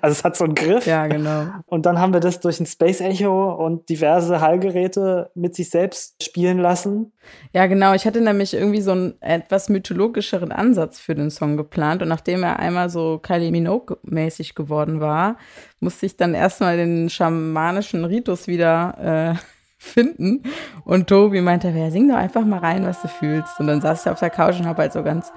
Also 0.00 0.12
es 0.12 0.22
hat 0.22 0.36
so 0.36 0.44
einen 0.44 0.54
Griff. 0.54 0.86
Ja, 0.86 1.06
genau. 1.06 1.46
Und 1.66 1.86
dann 1.86 1.98
haben 1.98 2.12
wir 2.12 2.20
das 2.20 2.40
durch 2.40 2.60
ein 2.60 2.66
Space 2.66 3.00
Echo 3.00 3.52
und 3.52 3.88
diverse 3.88 4.40
Hallgeräte 4.40 5.30
mit 5.34 5.56
sich 5.56 5.70
selbst 5.70 6.22
spielen 6.22 6.58
lassen. 6.58 7.12
Ja, 7.52 7.66
genau. 7.66 7.92
Ich 7.94 8.06
hatte 8.06 8.20
nämlich 8.20 8.54
irgendwie 8.54 8.80
so 8.80 8.92
einen 8.92 9.20
etwas 9.20 9.70
mythologischeren 9.70 10.52
Ansatz 10.52 11.00
für 11.00 11.14
den 11.14 11.30
Song 11.30 11.56
geplant. 11.56 12.02
Und 12.02 12.08
nachdem 12.08 12.44
er 12.44 12.60
einmal 12.60 12.90
so 12.90 13.18
Kylie 13.18 13.50
Minogue-mäßig 13.50 14.54
geworden 14.54 15.00
war, 15.00 15.36
musste 15.80 16.06
ich 16.06 16.16
dann 16.16 16.34
erstmal 16.34 16.76
den 16.76 17.10
schamanischen 17.10 18.04
Ritus 18.04 18.46
wieder 18.46 19.34
äh, 19.34 19.51
finden. 19.82 20.42
Und 20.84 21.08
Tobi 21.08 21.40
meinte, 21.40 21.68
ja, 21.70 21.90
sing 21.90 22.08
doch 22.08 22.16
einfach 22.16 22.44
mal 22.44 22.60
rein, 22.60 22.86
was 22.86 23.02
du 23.02 23.08
fühlst. 23.08 23.58
Und 23.58 23.66
dann 23.66 23.80
saß 23.80 24.06
ich 24.06 24.10
auf 24.10 24.20
der 24.20 24.30
Couch 24.30 24.58
und 24.60 24.66
habe 24.66 24.82
halt 24.82 24.92
so 24.92 25.02
ganz 25.02 25.32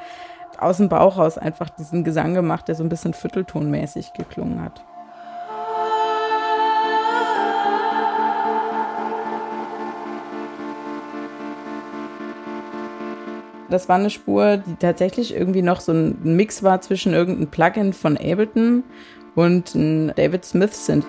aus 0.59 0.77
dem 0.77 0.87
Bauch 0.87 1.17
raus 1.17 1.37
einfach 1.37 1.69
diesen 1.71 2.03
Gesang 2.03 2.33
gemacht, 2.33 2.67
der 2.67 2.75
so 2.75 2.83
ein 2.83 2.89
bisschen 2.89 3.13
vierteltonmäßig 3.13 4.13
geklungen 4.13 4.61
hat. 4.61 4.85
Das 13.69 13.89
war 13.89 13.95
eine 13.95 14.11
Spur, 14.11 14.57
die 14.57 14.75
tatsächlich 14.75 15.35
irgendwie 15.35 15.63
noch 15.63 15.81
so 15.81 15.91
ein 15.91 16.35
Mix 16.35 16.61
war 16.61 16.79
zwischen 16.81 17.13
irgendeinem 17.13 17.49
Plugin 17.49 17.93
von 17.93 18.15
Ableton 18.15 18.83
und 19.33 19.73
ein 19.73 20.13
David 20.15 20.45
Smith 20.45 20.85
Synth. 20.85 21.05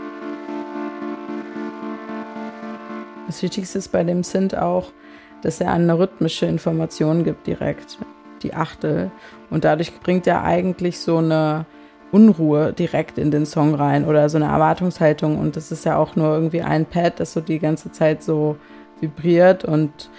Das 3.26 3.42
Wichtigste 3.42 3.78
ist 3.78 3.88
bei 3.88 4.04
dem 4.04 4.22
Synth 4.22 4.54
auch, 4.54 4.92
dass 5.42 5.60
er 5.60 5.72
eine 5.72 5.98
rhythmische 5.98 6.46
Information 6.46 7.24
gibt 7.24 7.46
direkt, 7.46 7.98
die 8.42 8.54
Achtel. 8.54 9.10
Und 9.50 9.64
dadurch 9.64 9.98
bringt 10.00 10.26
er 10.26 10.44
eigentlich 10.44 11.00
so 11.00 11.18
eine 11.18 11.66
Unruhe 12.12 12.72
direkt 12.72 13.18
in 13.18 13.30
den 13.30 13.46
Song 13.46 13.74
rein 13.74 14.04
oder 14.04 14.28
so 14.28 14.36
eine 14.36 14.46
Erwartungshaltung. 14.46 15.38
Und 15.38 15.56
das 15.56 15.72
ist 15.72 15.84
ja 15.84 15.96
auch 15.96 16.16
nur 16.16 16.28
irgendwie 16.28 16.62
ein 16.62 16.86
Pad, 16.86 17.20
das 17.20 17.32
so 17.32 17.40
die 17.40 17.58
ganze 17.58 17.90
Zeit 17.92 18.22
so 18.22 18.56
vibriert 19.00 19.64
und 19.64 20.10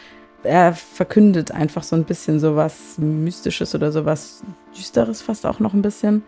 er 0.43 0.73
verkündet 0.73 1.51
einfach 1.51 1.83
so 1.83 1.95
ein 1.95 2.03
bisschen 2.03 2.39
so 2.39 2.55
was 2.55 2.97
Mystisches 2.97 3.73
oder 3.73 3.91
so 3.91 4.05
was 4.05 4.43
Düsteres 4.75 5.21
fast 5.21 5.45
auch 5.45 5.59
noch 5.59 5.73
ein 5.73 5.81
bisschen, 5.81 6.23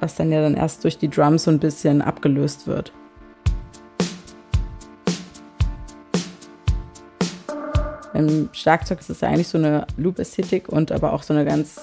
was 0.00 0.16
dann 0.16 0.32
ja 0.32 0.42
dann 0.42 0.54
erst 0.54 0.82
durch 0.84 0.98
die 0.98 1.08
Drums 1.08 1.44
so 1.44 1.50
ein 1.50 1.60
bisschen 1.60 2.02
abgelöst 2.02 2.66
wird. 2.66 2.92
Im 8.14 8.48
Schlagzeug 8.52 9.00
ist 9.00 9.10
es 9.10 9.20
ja 9.20 9.28
eigentlich 9.28 9.48
so 9.48 9.58
eine 9.58 9.86
Loop-Ästhetik 9.96 10.68
und 10.68 10.92
aber 10.92 11.12
auch 11.12 11.22
so 11.22 11.34
eine 11.34 11.44
ganz 11.44 11.80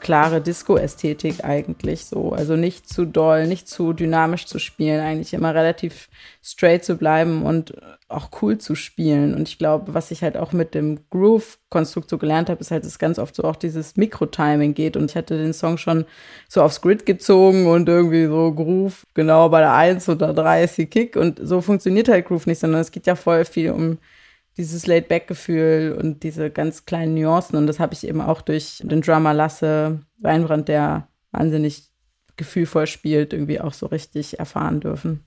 klare 0.00 0.40
Disco-Ästhetik 0.40 1.44
eigentlich 1.44 2.06
so. 2.06 2.32
Also 2.32 2.56
nicht 2.56 2.88
zu 2.88 3.04
doll, 3.04 3.46
nicht 3.46 3.68
zu 3.68 3.92
dynamisch 3.92 4.46
zu 4.46 4.58
spielen, 4.58 5.00
eigentlich 5.00 5.34
immer 5.34 5.54
relativ 5.54 6.08
straight 6.42 6.84
zu 6.84 6.96
bleiben 6.96 7.42
und 7.42 7.74
auch 8.08 8.30
cool 8.42 8.58
zu 8.58 8.74
spielen. 8.74 9.34
Und 9.34 9.48
ich 9.48 9.58
glaube, 9.58 9.94
was 9.94 10.10
ich 10.10 10.22
halt 10.22 10.36
auch 10.36 10.52
mit 10.52 10.74
dem 10.74 10.98
Groove-Konstrukt 11.10 12.10
so 12.10 12.18
gelernt 12.18 12.48
habe, 12.48 12.60
ist 12.60 12.70
halt, 12.70 12.84
dass 12.84 12.98
ganz 12.98 13.18
oft 13.18 13.36
so 13.36 13.44
auch 13.44 13.56
dieses 13.56 13.96
Mikro-Timing 13.96 14.74
geht. 14.74 14.96
Und 14.96 15.10
ich 15.10 15.16
hatte 15.16 15.36
den 15.36 15.52
Song 15.52 15.78
schon 15.78 16.06
so 16.48 16.62
aufs 16.62 16.80
Grid 16.80 17.06
gezogen 17.06 17.66
und 17.66 17.88
irgendwie 17.88 18.26
so 18.26 18.52
Groove, 18.52 19.06
genau 19.14 19.48
bei 19.48 19.60
der 19.60 19.74
1 19.74 20.08
oder 20.08 20.32
3 20.34 20.64
ist 20.64 20.78
die 20.78 20.86
Kick. 20.86 21.16
Und 21.16 21.40
so 21.42 21.60
funktioniert 21.60 22.08
halt 22.08 22.26
Groove 22.26 22.46
nicht, 22.46 22.58
sondern 22.58 22.80
es 22.80 22.90
geht 22.90 23.06
ja 23.06 23.14
voll 23.14 23.44
viel 23.44 23.70
um 23.70 23.98
dieses 24.56 24.86
Laid-Back-Gefühl 24.86 25.96
und 25.98 26.22
diese 26.22 26.50
ganz 26.50 26.84
kleinen 26.84 27.14
Nuancen. 27.14 27.56
Und 27.56 27.66
das 27.66 27.80
habe 27.80 27.94
ich 27.94 28.06
eben 28.06 28.20
auch 28.20 28.42
durch 28.42 28.80
den 28.82 29.00
Drummer 29.00 29.32
Lasse 29.32 30.00
Weinbrand, 30.20 30.68
der 30.68 31.08
wahnsinnig 31.32 31.90
gefühlvoll 32.36 32.86
spielt, 32.86 33.32
irgendwie 33.32 33.60
auch 33.60 33.72
so 33.72 33.86
richtig 33.86 34.38
erfahren 34.38 34.80
dürfen. 34.80 35.24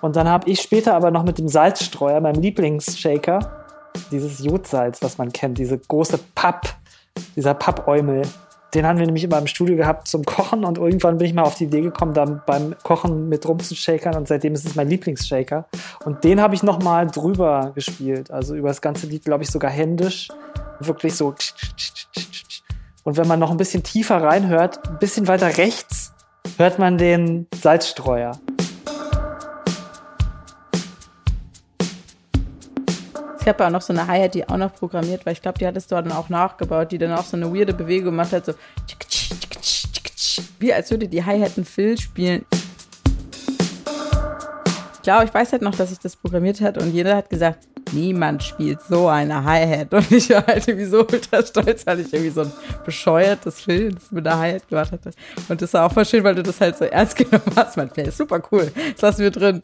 Und 0.00 0.16
dann 0.16 0.28
habe 0.28 0.50
ich 0.50 0.60
später 0.60 0.94
aber 0.94 1.10
noch 1.10 1.24
mit 1.24 1.38
dem 1.38 1.48
Salzstreuer, 1.48 2.20
meinem 2.20 2.42
Lieblingsshaker, 2.42 3.64
dieses 4.10 4.44
Jodsalz, 4.44 5.00
was 5.00 5.16
man 5.16 5.32
kennt, 5.32 5.56
diese 5.56 5.78
große 5.78 6.18
Papp, 6.34 6.76
dieser 7.36 7.54
Pappäumel, 7.54 8.22
den 8.74 8.86
haben 8.86 8.98
wir 8.98 9.06
nämlich 9.06 9.24
immer 9.24 9.38
im 9.38 9.46
Studio 9.46 9.76
gehabt 9.76 10.08
zum 10.08 10.24
Kochen 10.24 10.64
und 10.64 10.78
irgendwann 10.78 11.18
bin 11.18 11.28
ich 11.28 11.34
mal 11.34 11.42
auf 11.42 11.54
die 11.54 11.64
Idee 11.64 11.80
gekommen, 11.80 12.12
da 12.12 12.24
beim 12.24 12.74
Kochen 12.82 13.28
mit 13.28 13.46
rumzushakern 13.46 14.16
und 14.16 14.26
seitdem 14.26 14.54
ist 14.54 14.66
es 14.66 14.74
mein 14.74 14.88
Lieblingsshaker. 14.88 15.66
Und 16.04 16.24
den 16.24 16.40
habe 16.40 16.54
ich 16.54 16.62
nochmal 16.62 17.06
drüber 17.06 17.72
gespielt, 17.74 18.30
also 18.30 18.54
über 18.54 18.68
das 18.68 18.80
ganze 18.80 19.06
Lied, 19.06 19.24
glaube 19.24 19.44
ich, 19.44 19.50
sogar 19.50 19.70
händisch. 19.70 20.28
Wirklich 20.80 21.14
so. 21.14 21.34
Und 23.04 23.16
wenn 23.16 23.28
man 23.28 23.38
noch 23.38 23.50
ein 23.50 23.56
bisschen 23.56 23.82
tiefer 23.82 24.22
reinhört, 24.22 24.88
ein 24.88 24.98
bisschen 24.98 25.28
weiter 25.28 25.56
rechts, 25.56 26.12
hört 26.56 26.78
man 26.78 26.98
den 26.98 27.46
Salzstreuer. 27.54 28.32
Ich 33.44 33.48
habe 33.48 33.66
auch 33.66 33.70
noch 33.70 33.82
so 33.82 33.92
eine 33.92 34.06
Hi-Hat, 34.06 34.34
die 34.34 34.48
auch 34.48 34.56
noch 34.56 34.72
programmiert 34.72 35.26
war. 35.26 35.32
Ich 35.34 35.42
glaube, 35.42 35.58
die 35.58 35.66
hattest 35.66 35.92
du 35.92 35.96
dann 35.96 36.12
auch 36.12 36.30
nachgebaut, 36.30 36.90
die 36.92 36.96
dann 36.96 37.12
auch 37.12 37.24
so 37.24 37.36
eine 37.36 37.54
weirde 37.54 37.74
Bewegung 37.74 38.06
gemacht 38.06 38.32
hat, 38.32 38.46
so 38.46 38.54
wie 40.58 40.72
als 40.72 40.90
würde 40.90 41.06
die 41.06 41.22
Hi-Hat 41.22 41.58
einen 41.58 41.66
Fill 41.66 41.98
spielen. 41.98 42.46
Ich 44.94 45.02
glaube, 45.02 45.26
ich 45.26 45.34
weiß 45.34 45.52
halt 45.52 45.60
noch, 45.60 45.74
dass 45.74 45.92
ich 45.92 45.98
das 45.98 46.16
programmiert 46.16 46.62
hat 46.62 46.78
und 46.78 46.94
jeder 46.94 47.14
hat 47.16 47.28
gesagt, 47.28 47.68
niemand 47.92 48.42
spielt 48.42 48.80
so 48.80 49.08
eine 49.08 49.44
Hi-Hat. 49.44 49.92
Und 49.92 50.10
ich 50.10 50.30
war 50.30 50.46
halt 50.46 50.66
irgendwie 50.66 50.86
so 50.86 51.00
ultra 51.00 51.44
stolz, 51.44 51.86
weil 51.86 52.00
ich 52.00 52.14
irgendwie 52.14 52.32
so 52.32 52.40
ein 52.40 52.52
bescheuertes 52.86 53.60
Film 53.60 53.98
mit 54.10 54.26
einer 54.26 54.38
Hi-Hat 54.38 54.68
gemacht 54.70 54.90
hatte. 54.90 55.10
Und 55.50 55.60
das 55.60 55.70
war 55.74 55.84
auch 55.84 55.92
voll 55.92 56.06
schön, 56.06 56.24
weil 56.24 56.34
du 56.34 56.42
das 56.42 56.62
halt 56.62 56.78
so 56.78 56.86
ernst 56.86 57.14
genommen 57.16 57.52
hast. 57.54 57.76
Mein 57.76 57.90
Play 57.90 58.04
ist 58.04 58.16
super 58.16 58.40
cool. 58.50 58.72
Das 58.94 59.02
lassen 59.02 59.20
wir 59.20 59.30
drin. 59.30 59.60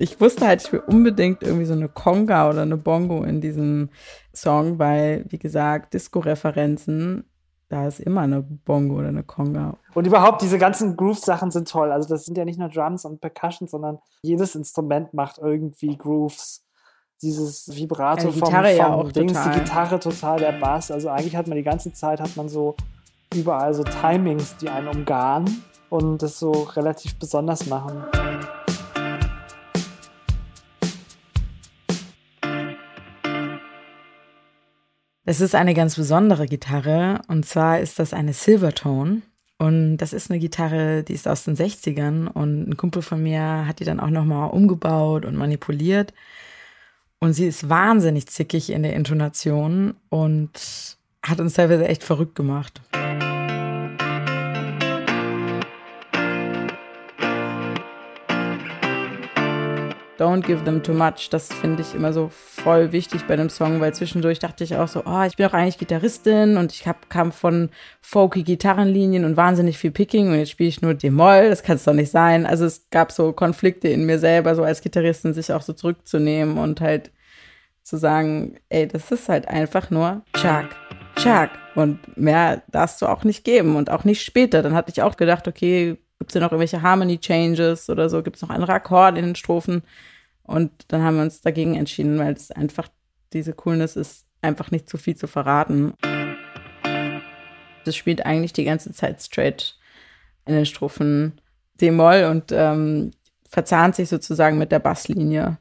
Ich 0.00 0.18
wusste 0.18 0.46
halt, 0.46 0.62
ich 0.64 0.72
will 0.72 0.82
unbedingt 0.86 1.42
irgendwie 1.42 1.66
so 1.66 1.74
eine 1.74 1.88
Conga 1.88 2.48
oder 2.48 2.62
eine 2.62 2.78
Bongo 2.78 3.22
in 3.22 3.42
diesem 3.42 3.90
Song, 4.34 4.78
weil, 4.78 5.26
wie 5.28 5.38
gesagt, 5.38 5.92
Disco-Referenzen, 5.92 7.24
da 7.68 7.86
ist 7.86 8.00
immer 8.00 8.22
eine 8.22 8.40
Bongo 8.40 8.96
oder 8.96 9.08
eine 9.08 9.22
Conga. 9.22 9.76
Und 9.94 10.06
überhaupt, 10.06 10.40
diese 10.40 10.58
ganzen 10.58 10.96
Groove-Sachen 10.96 11.50
sind 11.50 11.68
toll. 11.68 11.92
Also, 11.92 12.08
das 12.08 12.24
sind 12.24 12.38
ja 12.38 12.46
nicht 12.46 12.58
nur 12.58 12.70
Drums 12.70 13.04
und 13.04 13.20
Percussion, 13.20 13.68
sondern 13.68 13.98
jedes 14.22 14.54
Instrument 14.54 15.12
macht 15.12 15.38
irgendwie 15.38 15.96
Grooves. 15.98 16.64
Dieses 17.20 17.70
Vibrato 17.76 18.28
ja, 18.28 18.32
die 18.32 18.40
Gitarre 18.40 18.68
vom, 18.68 18.76
vom 18.76 18.78
ja 18.78 18.94
auch 18.94 19.12
Dings, 19.12 19.32
total. 19.34 19.52
die 19.52 19.58
Gitarre 19.60 20.00
total, 20.00 20.38
der 20.38 20.52
Bass. 20.52 20.90
Also, 20.90 21.10
eigentlich 21.10 21.36
hat 21.36 21.46
man 21.46 21.58
die 21.58 21.62
ganze 21.62 21.92
Zeit, 21.92 22.20
hat 22.20 22.36
man 22.36 22.48
so 22.48 22.74
überall 23.34 23.74
so 23.74 23.84
Timings, 23.84 24.56
die 24.56 24.70
einen 24.70 24.88
umgarnen 24.88 25.62
und 25.90 26.22
das 26.22 26.38
so 26.38 26.50
relativ 26.50 27.18
besonders 27.18 27.66
machen. 27.66 28.02
Es 35.26 35.40
ist 35.40 35.54
eine 35.54 35.74
ganz 35.74 35.96
besondere 35.96 36.46
Gitarre 36.46 37.20
und 37.28 37.44
zwar 37.44 37.80
ist 37.80 37.98
das 37.98 38.14
eine 38.14 38.32
Silvertone. 38.32 39.22
Und 39.58 39.98
das 39.98 40.14
ist 40.14 40.30
eine 40.30 40.40
Gitarre, 40.40 41.02
die 41.02 41.12
ist 41.12 41.28
aus 41.28 41.44
den 41.44 41.54
60ern 41.54 42.28
und 42.28 42.70
ein 42.70 42.76
Kumpel 42.78 43.02
von 43.02 43.22
mir 43.22 43.66
hat 43.66 43.80
die 43.80 43.84
dann 43.84 44.00
auch 44.00 44.08
nochmal 44.08 44.48
umgebaut 44.50 45.26
und 45.26 45.36
manipuliert. 45.36 46.14
Und 47.18 47.34
sie 47.34 47.46
ist 47.46 47.68
wahnsinnig 47.68 48.26
zickig 48.28 48.70
in 48.70 48.82
der 48.82 48.94
Intonation 48.94 49.94
und 50.08 50.96
hat 51.22 51.40
uns 51.40 51.52
teilweise 51.52 51.86
echt 51.86 52.02
verrückt 52.02 52.34
gemacht. 52.34 52.80
Don't 60.20 60.42
give 60.42 60.64
them 60.64 60.82
too 60.82 60.92
much. 60.92 61.30
Das 61.30 61.48
finde 61.48 61.80
ich 61.80 61.94
immer 61.94 62.12
so 62.12 62.28
voll 62.28 62.92
wichtig 62.92 63.26
bei 63.26 63.32
einem 63.32 63.48
Song, 63.48 63.80
weil 63.80 63.94
zwischendurch 63.94 64.38
dachte 64.38 64.62
ich 64.64 64.76
auch 64.76 64.86
so, 64.86 65.02
oh, 65.06 65.22
ich 65.22 65.36
bin 65.36 65.46
auch 65.46 65.54
eigentlich 65.54 65.78
Gitarristin 65.78 66.58
und 66.58 66.72
ich 66.72 66.86
hab, 66.86 67.08
kam 67.08 67.32
von 67.32 67.70
folky 68.02 68.42
Gitarrenlinien 68.42 69.24
und 69.24 69.38
wahnsinnig 69.38 69.78
viel 69.78 69.92
Picking 69.92 70.28
und 70.28 70.34
jetzt 70.34 70.50
spiele 70.50 70.68
ich 70.68 70.82
nur 70.82 70.92
D-Moll. 70.92 71.48
Das 71.48 71.62
kann 71.62 71.76
es 71.76 71.84
doch 71.84 71.94
nicht 71.94 72.10
sein. 72.10 72.44
Also 72.44 72.66
es 72.66 72.90
gab 72.90 73.12
so 73.12 73.32
Konflikte 73.32 73.88
in 73.88 74.04
mir 74.04 74.18
selber, 74.18 74.54
so 74.54 74.62
als 74.62 74.82
Gitarristin 74.82 75.32
sich 75.32 75.54
auch 75.54 75.62
so 75.62 75.72
zurückzunehmen 75.72 76.58
und 76.58 76.82
halt 76.82 77.10
zu 77.82 77.96
sagen, 77.96 78.56
ey, 78.68 78.86
das 78.86 79.10
ist 79.10 79.30
halt 79.30 79.48
einfach 79.48 79.88
nur 79.88 80.20
Chuck, 80.36 80.68
Chuck. 81.16 81.48
Und 81.74 82.18
mehr 82.18 82.62
darfst 82.68 83.00
du 83.00 83.06
auch 83.06 83.24
nicht 83.24 83.42
geben 83.42 83.74
und 83.74 83.88
auch 83.88 84.04
nicht 84.04 84.22
später. 84.22 84.60
Dann 84.60 84.74
hatte 84.74 84.92
ich 84.92 85.00
auch 85.00 85.16
gedacht, 85.16 85.48
okay, 85.48 85.96
gibt 86.20 86.30
es 86.30 86.34
ja 86.34 86.40
noch 86.42 86.52
irgendwelche 86.52 86.82
Harmony 86.82 87.18
Changes 87.18 87.88
oder 87.88 88.10
so, 88.10 88.22
gibt 88.22 88.36
es 88.36 88.42
noch 88.42 88.50
andere 88.50 88.74
Akkorde 88.74 89.18
in 89.18 89.24
den 89.24 89.34
Strophen. 89.34 89.82
Und 90.42 90.70
dann 90.88 91.02
haben 91.02 91.16
wir 91.16 91.22
uns 91.22 91.40
dagegen 91.40 91.76
entschieden, 91.76 92.18
weil 92.18 92.34
es 92.34 92.50
einfach, 92.50 92.88
diese 93.32 93.54
Coolness 93.54 93.96
ist, 93.96 94.26
einfach 94.42 94.70
nicht 94.70 94.88
zu 94.88 94.98
viel 94.98 95.16
zu 95.16 95.26
verraten. 95.26 95.94
Das 97.86 97.96
spielt 97.96 98.26
eigentlich 98.26 98.52
die 98.52 98.64
ganze 98.64 98.92
Zeit 98.92 99.22
straight 99.22 99.78
in 100.44 100.54
den 100.54 100.66
Strophen 100.66 101.40
D-Moll 101.80 102.28
und 102.30 102.52
ähm, 102.52 103.12
verzahnt 103.48 103.96
sich 103.96 104.10
sozusagen 104.10 104.58
mit 104.58 104.72
der 104.72 104.78
Basslinie. 104.78 105.56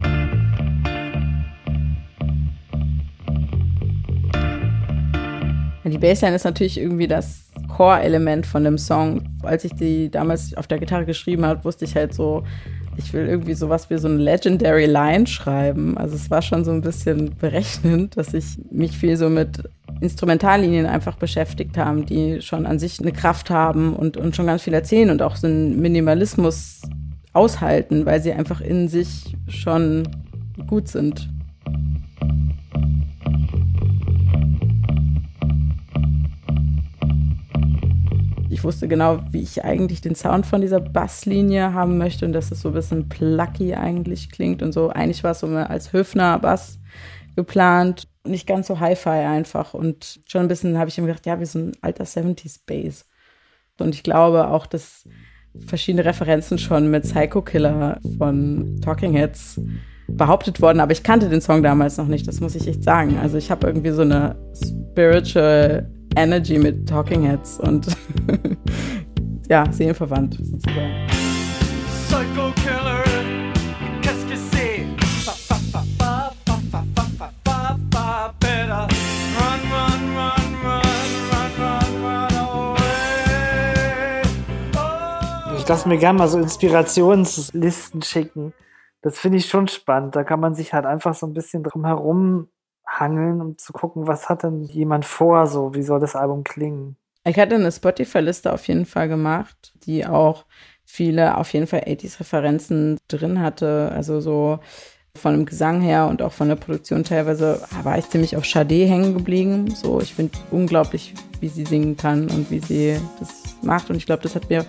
Die 5.86 5.98
Bassline 5.98 6.36
ist 6.36 6.44
natürlich 6.44 6.78
irgendwie 6.78 7.08
das 7.08 7.49
Core-Element 7.69 8.45
von 8.45 8.63
dem 8.63 8.77
Song. 8.77 9.21
Als 9.43 9.63
ich 9.63 9.73
die 9.73 10.09
damals 10.11 10.55
auf 10.55 10.67
der 10.67 10.79
Gitarre 10.79 11.05
geschrieben 11.05 11.45
habe, 11.45 11.63
wusste 11.63 11.85
ich 11.85 11.95
halt 11.95 12.13
so, 12.13 12.43
ich 12.97 13.13
will 13.13 13.27
irgendwie 13.27 13.53
sowas 13.53 13.89
wie 13.89 13.97
so 13.97 14.07
eine 14.07 14.17
Legendary 14.17 14.85
Line 14.85 15.25
schreiben. 15.25 15.97
Also 15.97 16.15
es 16.15 16.29
war 16.29 16.41
schon 16.41 16.65
so 16.65 16.71
ein 16.71 16.81
bisschen 16.81 17.35
berechnend, 17.38 18.17
dass 18.17 18.33
ich 18.33 18.57
mich 18.71 18.97
viel 18.97 19.15
so 19.15 19.29
mit 19.29 19.63
Instrumentallinien 20.01 20.85
einfach 20.85 21.15
beschäftigt 21.15 21.77
haben, 21.77 22.05
die 22.05 22.41
schon 22.41 22.65
an 22.65 22.79
sich 22.79 22.99
eine 22.99 23.13
Kraft 23.13 23.49
haben 23.49 23.95
und, 23.95 24.17
und 24.17 24.35
schon 24.35 24.47
ganz 24.47 24.63
viel 24.63 24.73
erzählen 24.73 25.09
und 25.09 25.21
auch 25.21 25.35
so 25.35 25.47
einen 25.47 25.79
Minimalismus 25.79 26.81
aushalten, 27.33 28.05
weil 28.05 28.21
sie 28.21 28.33
einfach 28.33 28.61
in 28.61 28.88
sich 28.88 29.35
schon 29.47 30.07
gut 30.67 30.88
sind. 30.88 31.29
Ich 38.60 38.66
wusste 38.66 38.89
genau, 38.89 39.22
wie 39.32 39.42
ich 39.42 39.63
eigentlich 39.63 40.01
den 40.01 40.16
Sound 40.16 40.46
von 40.46 40.60
dieser 40.60 40.82
Basslinie 40.82 41.74
haben 41.74 41.98
möchte 41.98 42.25
und 42.25 42.34
dass 42.34 42.51
es 42.51 42.62
so 42.62 42.68
ein 42.70 42.74
bisschen 42.74 43.08
plucky 43.08 43.74
eigentlich 43.74 44.32
klingt 44.32 44.62
und 44.62 44.74
so. 44.74 44.89
Eigentlich 44.89 45.24
war 45.24 45.32
es 45.32 45.39
so 45.39 45.48
als 45.48 45.94
Höfner-Bass 45.94 46.78
geplant, 47.38 48.10
nicht 48.25 48.46
ganz 48.46 48.68
so 48.68 48.82
Hi-Fi 48.82 49.10
einfach 49.10 49.74
und 49.74 50.20
schon 50.28 50.42
ein 50.42 50.48
bisschen 50.50 50.78
habe 50.78 50.89
ich 50.89 50.98
mir 50.98 51.08
gedacht, 51.08 51.25
ja, 51.25 51.39
wie 51.39 51.46
so 51.46 51.58
ein 51.58 51.72
alter 51.80 52.04
70s 52.04 52.60
Bass. 52.68 53.06
Und 53.80 53.96
ich 53.96 54.04
glaube 54.04 54.50
auch, 54.50 54.66
dass 54.66 55.08
verschiedene 55.66 56.04
Referenzen 56.04 56.58
schon 56.58 56.92
mit 56.92 57.04
Psycho 57.04 57.42
Killer 57.42 57.98
von 58.18 58.82
Talking 58.82 59.13
Heads 59.13 59.62
behauptet 60.10 60.62
worden, 60.62 60.82
aber 60.82 60.92
ich 60.92 61.04
kannte 61.04 61.30
den 61.30 61.39
Song 61.39 61.63
damals 61.63 61.96
noch 61.96 62.08
nicht, 62.08 62.28
das 62.28 62.42
muss 62.42 62.56
ich 62.56 62.68
echt 62.68 62.84
sagen. 62.84 63.20
Also 63.22 63.38
ich 63.38 63.51
habe 63.51 63.68
irgendwie 63.68 63.92
so 63.92 64.01
eine 64.01 64.36
spiritual 64.54 65.89
Energy 66.15 66.58
mit 66.58 66.88
Talking 66.88 67.24
Heads 67.24 67.60
und 67.60 67.88
ja, 69.50 69.72
seelenverwandt 69.72 70.36
sozusagen. 70.36 71.08
Psycho 72.08 72.52
Killer, 72.56 73.04
qu'est-ce 74.02 74.26
que 74.26 74.36
c'est? 74.36 74.60
Mir 85.86 85.98
gerne 85.98 86.17
mal 86.19 86.28
so 86.28 86.39
Inspirationslisten 86.39 88.02
schicken. 88.02 88.54
Das 89.02 89.17
finde 89.17 89.38
ich 89.38 89.45
schon 89.45 89.67
spannend. 89.67 90.15
Da 90.15 90.24
kann 90.24 90.39
man 90.39 90.56
sich 90.56 90.74
halt 90.74 90.86
einfach 90.86 91.13
so 91.13 91.26
ein 91.26 91.34
bisschen 91.34 91.63
drum 91.63 91.86
herum 91.86 92.50
hangeln, 92.89 93.41
um 93.41 93.58
zu 93.58 93.71
gucken, 93.73 94.08
was 94.08 94.30
hat 94.30 94.43
denn 94.43 94.63
jemand 94.63 95.06
vor, 95.06 95.47
so, 95.47 95.73
wie 95.75 95.84
soll 95.84 95.99
das 95.99 96.15
Album 96.15 96.43
klingen? 96.43 96.97
Ich 97.25 97.38
hatte 97.38 97.56
eine 97.56 97.71
Spotify-Liste 97.71 98.52
auf 98.52 98.67
jeden 98.67 98.86
Fall 98.86 99.08
gemacht, 99.08 99.73
die 99.84 100.06
auch 100.06 100.45
viele 100.86 101.38
auf 101.38 101.54
jeden 101.54 101.67
Fall 101.67 101.82
80s-Referenzen 101.82 102.97
drin 103.08 103.41
hatte. 103.41 103.91
Also 103.93 104.19
so 104.19 104.60
von 105.15 105.34
dem 105.34 105.45
Gesang 105.45 105.82
her 105.82 106.08
und 106.08 106.21
auch 106.21 106.32
von 106.32 106.47
der 106.47 106.56
Produktion 106.56 107.04
teilweise 107.04 107.62
war 107.84 107.97
ich 107.97 108.10
ziemlich 108.10 108.36
auf 108.38 108.45
Sade 108.45 108.86
hängen 108.86 109.13
geblieben. 109.13 109.69
So, 109.75 110.02
ich 110.02 110.15
finde 110.15 110.38
unglaublich, 110.49 111.13
wie 111.39 111.49
sie 111.49 111.65
singen 111.65 111.97
kann 111.97 112.30
und 112.30 112.49
wie 112.49 112.60
sie 112.60 112.99
das 113.19 113.56
macht. 113.62 113.89
Und 113.89 113.97
ich 113.97 114.06
glaube, 114.06 114.23
das 114.23 114.36
hat 114.36 114.49
mir 114.49 114.65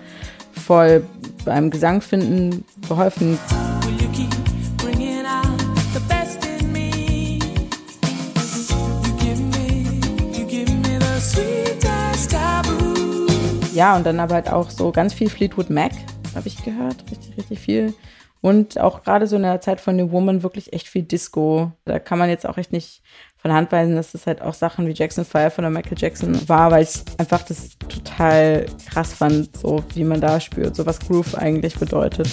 voll 0.51 1.03
beim 1.45 1.69
Gesang 1.69 2.01
finden 2.01 2.65
geholfen. 2.87 3.39
Ja, 13.81 13.95
und 13.95 14.05
dann 14.05 14.19
aber 14.19 14.35
halt 14.35 14.47
auch 14.47 14.69
so 14.69 14.91
ganz 14.91 15.11
viel 15.11 15.27
Fleetwood 15.27 15.71
Mac, 15.71 15.91
habe 16.35 16.47
ich 16.47 16.63
gehört, 16.63 17.03
richtig, 17.09 17.35
richtig 17.35 17.59
viel. 17.59 17.95
Und 18.39 18.79
auch 18.79 19.01
gerade 19.01 19.25
so 19.25 19.37
in 19.37 19.41
der 19.41 19.59
Zeit 19.59 19.81
von 19.81 19.95
New 19.95 20.11
Woman 20.11 20.43
wirklich 20.43 20.71
echt 20.71 20.87
viel 20.87 21.01
Disco. 21.01 21.71
Da 21.85 21.97
kann 21.97 22.19
man 22.19 22.29
jetzt 22.29 22.45
auch 22.45 22.59
echt 22.59 22.71
nicht 22.71 23.01
von 23.37 23.51
Hand 23.51 23.71
weisen, 23.71 23.95
dass 23.95 24.11
das 24.11 24.27
halt 24.27 24.39
auch 24.43 24.53
Sachen 24.53 24.85
wie 24.85 24.93
Jackson 24.93 25.25
5 25.25 25.57
oder 25.57 25.71
Michael 25.71 25.97
Jackson 25.97 26.47
war, 26.47 26.69
weil 26.69 26.83
ich 26.83 26.93
einfach 27.17 27.41
das 27.41 27.79
total 27.79 28.67
krass 28.87 29.13
fand, 29.13 29.57
so 29.57 29.83
wie 29.95 30.03
man 30.03 30.21
da 30.21 30.39
spürt, 30.39 30.75
so 30.75 30.85
was 30.85 30.99
Groove 30.99 31.33
eigentlich 31.33 31.79
bedeutet. 31.79 32.29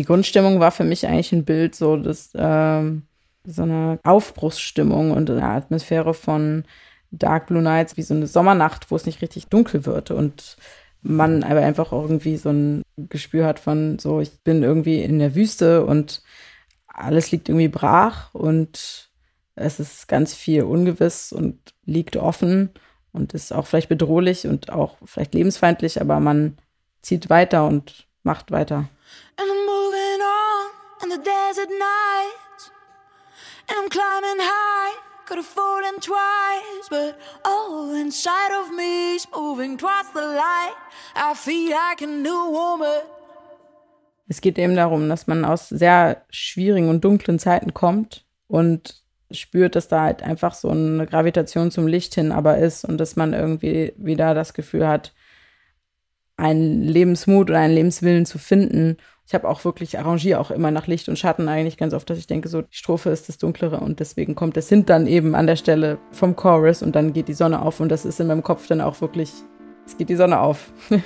Die 0.00 0.06
Grundstimmung 0.06 0.60
war 0.60 0.70
für 0.70 0.84
mich 0.84 1.06
eigentlich 1.06 1.30
ein 1.32 1.44
Bild 1.44 1.74
so 1.74 1.98
des, 1.98 2.30
ähm, 2.34 3.02
so 3.44 3.64
eine 3.64 3.98
Aufbruchsstimmung 4.02 5.10
und 5.10 5.28
eine 5.28 5.44
Atmosphäre 5.44 6.14
von 6.14 6.64
Dark 7.10 7.48
Blue 7.48 7.60
Nights, 7.60 7.98
wie 7.98 8.02
so 8.02 8.14
eine 8.14 8.26
Sommernacht, 8.26 8.90
wo 8.90 8.96
es 8.96 9.04
nicht 9.04 9.20
richtig 9.20 9.48
dunkel 9.48 9.84
wird 9.84 10.10
und 10.10 10.56
man 11.02 11.42
aber 11.42 11.60
einfach 11.60 11.92
irgendwie 11.92 12.38
so 12.38 12.48
ein 12.48 12.82
Gespür 12.96 13.44
hat 13.44 13.58
von 13.58 13.98
so, 13.98 14.20
ich 14.20 14.40
bin 14.42 14.62
irgendwie 14.62 15.02
in 15.02 15.18
der 15.18 15.34
Wüste 15.34 15.84
und 15.84 16.22
alles 16.86 17.30
liegt 17.30 17.50
irgendwie 17.50 17.68
brach 17.68 18.32
und 18.32 19.10
es 19.54 19.80
ist 19.80 20.08
ganz 20.08 20.32
viel 20.32 20.62
ungewiss 20.62 21.30
und 21.30 21.58
liegt 21.84 22.16
offen 22.16 22.70
und 23.12 23.34
ist 23.34 23.52
auch 23.52 23.66
vielleicht 23.66 23.90
bedrohlich 23.90 24.46
und 24.46 24.72
auch 24.72 24.96
vielleicht 25.04 25.34
lebensfeindlich, 25.34 26.00
aber 26.00 26.20
man 26.20 26.56
zieht 27.02 27.28
weiter 27.28 27.66
und 27.66 28.06
macht 28.22 28.50
weiter. 28.50 28.88
The 31.08 31.18
desert 31.18 31.70
nights. 31.70 32.70
And 33.68 33.78
I'm 33.78 33.88
climbing 33.88 34.40
high, 34.40 34.96
could 35.26 35.38
have 35.38 35.46
fallen 35.46 36.00
twice. 36.00 36.88
But 36.90 37.18
oh, 37.44 37.94
inside 37.94 38.52
of 38.60 38.74
me 38.74 39.14
is 39.14 39.26
moving 39.34 39.78
towards 39.78 40.12
the 40.12 40.20
light. 40.20 40.74
I 41.16 41.34
feel 41.34 41.70
like 41.70 42.02
a 42.02 42.06
new 42.06 42.50
woman. 42.50 43.02
Es 44.28 44.40
geht 44.40 44.58
eben 44.58 44.76
darum, 44.76 45.08
dass 45.08 45.26
man 45.26 45.44
aus 45.44 45.68
sehr 45.68 46.24
schwierigen 46.30 46.88
und 46.88 47.02
dunklen 47.02 47.40
Zeiten 47.40 47.74
kommt 47.74 48.24
und 48.46 49.02
spürt, 49.32 49.74
dass 49.74 49.88
da 49.88 50.02
halt 50.02 50.22
einfach 50.22 50.54
so 50.54 50.68
eine 50.70 51.06
Gravitation 51.06 51.70
zum 51.70 51.86
Licht 51.86 52.14
hin 52.14 52.30
aber 52.32 52.58
ist 52.58 52.84
und 52.84 52.98
dass 52.98 53.16
man 53.16 53.32
irgendwie 53.32 53.92
wieder 53.96 54.34
das 54.34 54.54
Gefühl 54.54 54.86
hat, 54.86 55.12
einen 56.36 56.82
Lebensmut 56.82 57.50
oder 57.50 57.58
einen 57.58 57.74
Lebenswillen 57.74 58.24
zu 58.24 58.38
finden 58.38 58.96
ich 59.30 59.34
habe 59.34 59.48
auch 59.48 59.64
wirklich, 59.64 59.96
arrangiere 59.96 60.40
auch 60.40 60.50
immer 60.50 60.72
nach 60.72 60.88
Licht 60.88 61.08
und 61.08 61.16
Schatten 61.16 61.48
eigentlich 61.48 61.76
ganz 61.76 61.94
oft, 61.94 62.10
dass 62.10 62.18
ich 62.18 62.26
denke, 62.26 62.48
so 62.48 62.62
die 62.62 62.76
Strophe 62.76 63.10
ist 63.10 63.28
das 63.28 63.38
Dunklere 63.38 63.78
und 63.78 64.00
deswegen 64.00 64.34
kommt 64.34 64.56
der 64.56 64.64
Synth 64.64 64.90
dann 64.90 65.06
eben 65.06 65.36
an 65.36 65.46
der 65.46 65.54
Stelle 65.54 65.98
vom 66.10 66.34
Chorus 66.34 66.82
und 66.82 66.96
dann 66.96 67.12
geht 67.12 67.28
die 67.28 67.34
Sonne 67.34 67.62
auf 67.62 67.78
und 67.78 67.90
das 67.90 68.04
ist 68.04 68.18
in 68.18 68.26
meinem 68.26 68.42
Kopf 68.42 68.66
dann 68.66 68.80
auch 68.80 69.00
wirklich 69.00 69.30
Jetzt 69.86 69.98
geht 69.98 70.08
die 70.08 70.16
Sonne 70.16 70.40
auf. 70.40 70.72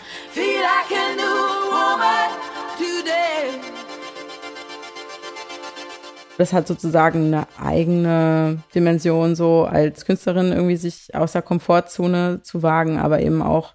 Das 6.37 6.53
hat 6.53 6.67
sozusagen 6.67 7.27
eine 7.27 7.47
eigene 7.63 8.59
Dimension, 8.75 9.37
so 9.37 9.67
als 9.67 10.05
Künstlerin 10.05 10.51
irgendwie 10.51 10.75
sich 10.75 11.15
aus 11.15 11.31
der 11.31 11.43
Komfortzone 11.43 12.41
zu 12.43 12.65
wagen, 12.65 12.99
aber 12.99 13.21
eben 13.21 13.41
auch 13.41 13.75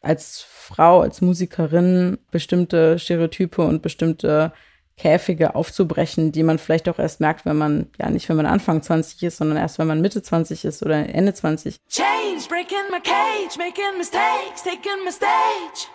als 0.00 0.44
Frau, 0.48 1.00
als 1.00 1.20
Musikerin 1.20 2.18
bestimmte 2.30 2.98
Stereotype 2.98 3.62
und 3.62 3.82
bestimmte 3.82 4.52
Käfige 4.98 5.54
aufzubrechen, 5.54 6.32
die 6.32 6.42
man 6.42 6.58
vielleicht 6.58 6.88
auch 6.88 6.98
erst 6.98 7.20
merkt, 7.20 7.46
wenn 7.46 7.56
man, 7.56 7.86
ja 7.98 8.10
nicht 8.10 8.28
wenn 8.28 8.36
man 8.36 8.46
Anfang 8.46 8.82
20 8.82 9.22
ist, 9.22 9.36
sondern 9.38 9.56
erst 9.56 9.78
wenn 9.78 9.86
man 9.86 10.00
Mitte 10.00 10.22
20 10.22 10.64
ist 10.64 10.82
oder 10.82 11.08
Ende 11.14 11.32
20. 11.32 11.76
Change, 11.88 12.48
breaking 12.48 12.90
my 12.90 13.00
cage, 13.00 13.56
making 13.56 13.96
mistakes, 13.96 14.62
taking 14.62 15.04
my 15.04 15.12
stage. 15.12 15.88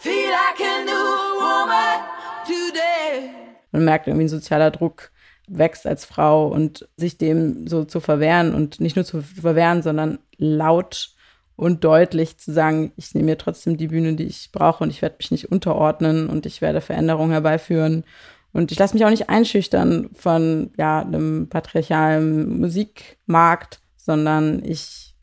Feel 0.00 0.14
like 0.14 0.60
a 0.60 0.84
new 0.84 1.40
woman 1.40 2.00
today. 2.44 3.30
Man 3.72 3.84
merkt 3.84 4.08
irgendwie 4.08 4.24
ein 4.24 4.28
sozialer 4.28 4.70
Druck 4.70 5.12
wächst 5.46 5.86
als 5.86 6.04
Frau 6.04 6.46
und 6.48 6.88
sich 6.96 7.18
dem 7.18 7.66
so 7.66 7.84
zu 7.84 8.00
verwehren 8.00 8.54
und 8.54 8.80
nicht 8.80 8.96
nur 8.96 9.04
zu 9.04 9.22
verwehren, 9.22 9.82
sondern 9.82 10.18
laut 10.38 11.10
und 11.60 11.84
deutlich 11.84 12.38
zu 12.38 12.52
sagen, 12.52 12.90
ich 12.96 13.14
nehme 13.14 13.26
mir 13.26 13.38
trotzdem 13.38 13.76
die 13.76 13.88
Bühne, 13.88 14.14
die 14.14 14.24
ich 14.24 14.50
brauche 14.50 14.82
und 14.82 14.88
ich 14.88 15.02
werde 15.02 15.16
mich 15.18 15.30
nicht 15.30 15.52
unterordnen 15.52 16.30
und 16.30 16.46
ich 16.46 16.62
werde 16.62 16.80
Veränderungen 16.80 17.32
herbeiführen 17.32 18.04
und 18.54 18.72
ich 18.72 18.78
lasse 18.78 18.94
mich 18.94 19.04
auch 19.04 19.10
nicht 19.10 19.28
einschüchtern 19.28 20.08
von 20.14 20.72
ja, 20.78 21.00
einem 21.00 21.50
patriarchalen 21.50 22.60
Musikmarkt, 22.60 23.80
sondern 23.96 24.64
ich 24.64 25.14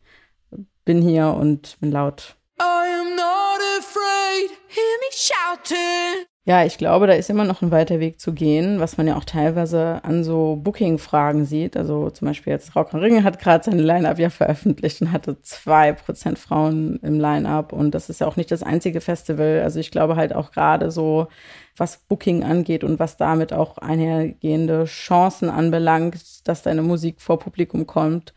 bin 0.86 1.02
hier 1.02 1.30
und 1.30 1.80
bin 1.80 1.92
laut. 1.92 2.36
I 2.62 3.00
am 3.02 3.16
not 3.16 3.60
afraid, 3.80 4.52
hear 4.68 4.98
me 5.02 5.10
shouting. 5.12 6.37
Ja, 6.48 6.64
ich 6.64 6.78
glaube, 6.78 7.08
da 7.08 7.14
ist 7.14 7.30
immer 7.30 7.44
noch 7.44 7.62
ein 7.62 7.72
weiter 7.72 8.00
Weg 8.00 8.22
zu 8.22 8.32
gehen, 8.32 8.80
was 8.80 8.96
man 8.96 9.06
ja 9.06 9.18
auch 9.18 9.26
teilweise 9.26 10.00
an 10.06 10.24
so 10.24 10.56
Booking-Fragen 10.56 11.44
sieht. 11.44 11.76
Also 11.76 12.10
zum 12.10 12.26
Beispiel 12.26 12.54
jetzt 12.54 12.74
Rock 12.74 12.94
am 12.94 13.02
Ring 13.02 13.22
hat 13.26 13.40
gerade 13.40 13.66
seine 13.66 13.82
Line-Up 13.82 14.18
ja 14.18 14.30
veröffentlicht 14.30 15.02
und 15.02 15.12
hatte 15.12 15.42
zwei 15.42 15.92
Prozent 15.92 16.40
Frauen 16.40 17.02
im 17.02 17.20
Line-Up. 17.20 17.74
Und 17.74 17.92
das 17.92 18.10
ist 18.10 18.22
ja 18.22 18.28
auch 18.28 18.38
nicht 18.38 18.50
das 18.50 18.64
einzige 18.64 19.02
Festival. 19.02 19.60
Also 19.62 19.82
ich 19.82 19.92
glaube 19.92 20.16
halt 20.16 20.34
auch 20.34 20.52
gerade 20.52 20.90
so, 20.90 21.28
was 21.76 21.98
Booking 22.08 22.46
angeht 22.46 22.86
und 22.86 22.98
was 22.98 23.18
damit 23.18 23.52
auch 23.52 23.78
einhergehende 23.78 24.86
Chancen 24.86 25.50
anbelangt, 25.50 26.48
dass 26.48 26.62
deine 26.64 26.82
Musik 26.82 27.20
vor 27.20 27.40
Publikum 27.40 27.86
kommt, 27.88 28.34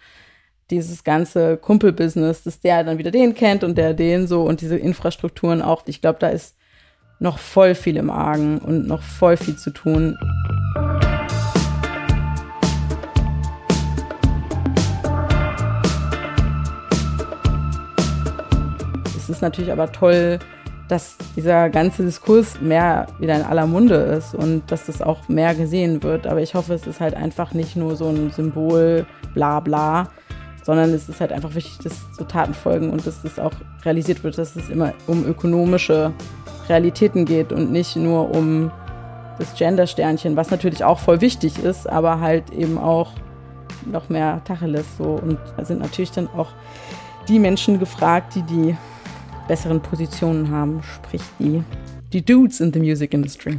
dieses 0.70 1.04
ganze 1.04 1.58
Kumpelbusiness, 1.58 2.42
dass 2.42 2.58
der 2.58 2.82
dann 2.82 2.98
wieder 2.98 3.12
den 3.12 3.34
kennt 3.34 3.62
und 3.62 3.78
der 3.78 3.94
den 3.94 4.26
so 4.26 4.42
und 4.42 4.62
diese 4.62 4.78
Infrastrukturen 4.78 5.62
auch. 5.62 5.84
Ich 5.86 6.00
glaube, 6.00 6.18
da 6.18 6.28
ist 6.28 6.56
noch 7.20 7.38
voll 7.38 7.74
viel 7.74 7.96
im 7.96 8.10
Argen 8.10 8.58
und 8.58 8.88
noch 8.88 9.02
voll 9.02 9.36
viel 9.36 9.54
zu 9.54 9.70
tun. 9.70 10.18
Es 19.16 19.28
ist 19.28 19.42
natürlich 19.42 19.70
aber 19.70 19.92
toll, 19.92 20.38
dass 20.88 21.18
dieser 21.36 21.68
ganze 21.68 22.04
Diskurs 22.04 22.60
mehr 22.60 23.06
wieder 23.20 23.36
in 23.36 23.42
aller 23.42 23.66
Munde 23.66 23.94
ist 23.94 24.34
und 24.34 24.62
dass 24.72 24.86
das 24.86 25.02
auch 25.02 25.28
mehr 25.28 25.54
gesehen 25.54 26.02
wird. 26.02 26.26
Aber 26.26 26.40
ich 26.40 26.54
hoffe, 26.54 26.74
es 26.74 26.86
ist 26.86 27.00
halt 27.00 27.14
einfach 27.14 27.52
nicht 27.52 27.76
nur 27.76 27.96
so 27.96 28.08
ein 28.08 28.30
Symbol, 28.30 29.06
bla 29.34 29.60
bla, 29.60 30.08
sondern 30.64 30.90
es 30.92 31.08
ist 31.08 31.20
halt 31.20 31.32
einfach 31.32 31.54
wichtig, 31.54 31.78
dass 31.84 31.94
so 32.16 32.24
Taten 32.24 32.54
folgen 32.54 32.90
und 32.90 33.06
dass 33.06 33.22
das 33.22 33.38
auch 33.38 33.52
realisiert 33.84 34.24
wird, 34.24 34.38
dass 34.38 34.56
es 34.56 34.68
immer 34.68 34.94
um 35.06 35.24
ökonomische 35.26 36.12
Realitäten 36.70 37.24
geht 37.24 37.52
und 37.52 37.72
nicht 37.72 37.96
nur 37.96 38.34
um 38.34 38.70
das 39.38 39.54
Gender-Sternchen, 39.54 40.36
was 40.36 40.50
natürlich 40.50 40.84
auch 40.84 40.98
voll 40.98 41.20
wichtig 41.20 41.58
ist, 41.58 41.88
aber 41.88 42.20
halt 42.20 42.50
eben 42.50 42.78
auch 42.78 43.12
noch 43.90 44.08
mehr 44.08 44.42
Tacheles 44.44 44.86
so. 44.96 45.18
Und 45.22 45.38
da 45.56 45.64
sind 45.64 45.80
natürlich 45.80 46.12
dann 46.12 46.28
auch 46.28 46.48
die 47.28 47.38
Menschen 47.38 47.78
gefragt, 47.78 48.34
die 48.34 48.42
die 48.42 48.76
besseren 49.48 49.80
Positionen 49.80 50.50
haben, 50.50 50.82
sprich 50.82 51.22
die, 51.38 51.64
die 52.12 52.24
Dudes 52.24 52.60
in 52.60 52.72
the 52.72 52.78
Music 52.78 53.12
Industry. 53.12 53.58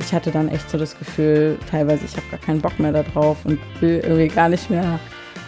Ich 0.00 0.12
hatte 0.12 0.30
dann 0.30 0.48
echt 0.48 0.68
so 0.68 0.78
das 0.78 0.98
Gefühl, 0.98 1.58
teilweise, 1.70 2.04
ich 2.04 2.16
habe 2.16 2.26
gar 2.30 2.40
keinen 2.40 2.60
Bock 2.60 2.78
mehr 2.78 2.92
darauf 2.92 3.44
und 3.44 3.58
will 3.80 4.00
irgendwie 4.02 4.28
gar 4.28 4.48
nicht 4.48 4.68
mehr 4.68 4.98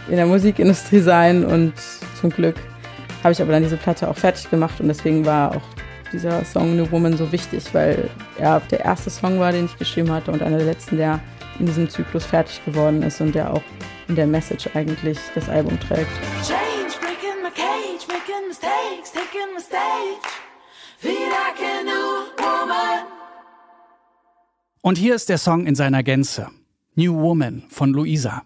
in 0.09 0.17
der 0.17 0.27
Musikindustrie 0.27 1.01
sein 1.01 1.45
und 1.45 1.73
zum 2.21 2.31
Glück 2.31 2.57
habe 3.23 3.33
ich 3.33 3.43
aber 3.43 3.53
dann 3.53 3.63
diese 3.63 3.77
Platte 3.77 4.09
auch 4.09 4.17
fertig 4.17 4.51
gemacht 4.51 4.81
und 4.81 4.89
deswegen 4.89 5.25
war 5.25 5.57
auch 5.57 5.63
dieser 6.13 6.45
Song 6.45 6.77
New 6.77 6.91
Woman 6.91 7.17
so 7.17 7.31
wichtig, 7.31 7.65
weil 7.73 8.11
er 8.39 8.61
der 8.71 8.81
erste 8.81 9.11
Song 9.11 9.39
war, 9.39 9.53
den 9.53 9.67
ich 9.67 9.79
geschrieben 9.79 10.11
hatte 10.11 10.33
und 10.33 10.43
einer 10.43 10.57
der 10.57 10.67
letzten, 10.67 10.97
der 10.97 11.21
in 11.59 11.67
diesem 11.67 11.89
Zyklus 11.89 12.25
fertig 12.25 12.65
geworden 12.65 13.03
ist 13.03 13.21
und 13.21 13.35
der 13.35 13.53
auch 13.53 13.63
in 14.09 14.17
der 14.17 14.27
Message 14.27 14.69
eigentlich 14.75 15.19
das 15.35 15.49
Album 15.49 15.79
trägt. 15.81 16.11
Change, 16.43 16.95
breaking 17.01 17.43
my 17.43 17.51
cage, 17.51 18.07
making 18.09 18.49
mistakes, 18.49 19.13
taking 19.13 19.55
my 19.55 19.61
stage. 19.61 20.41
Feel 20.99 21.29
like 21.29 21.61
a 21.61 21.85
new 21.85 22.43
woman. 22.43 23.07
Und 24.83 24.99
hier 24.99 25.15
ist 25.15 25.29
der 25.29 25.39
Song 25.39 25.67
in 25.67 25.75
seiner 25.75 26.03
Gänze. 26.03 26.49
New 26.95 27.15
Woman 27.21 27.65
von 27.69 27.93
Luisa. 27.93 28.43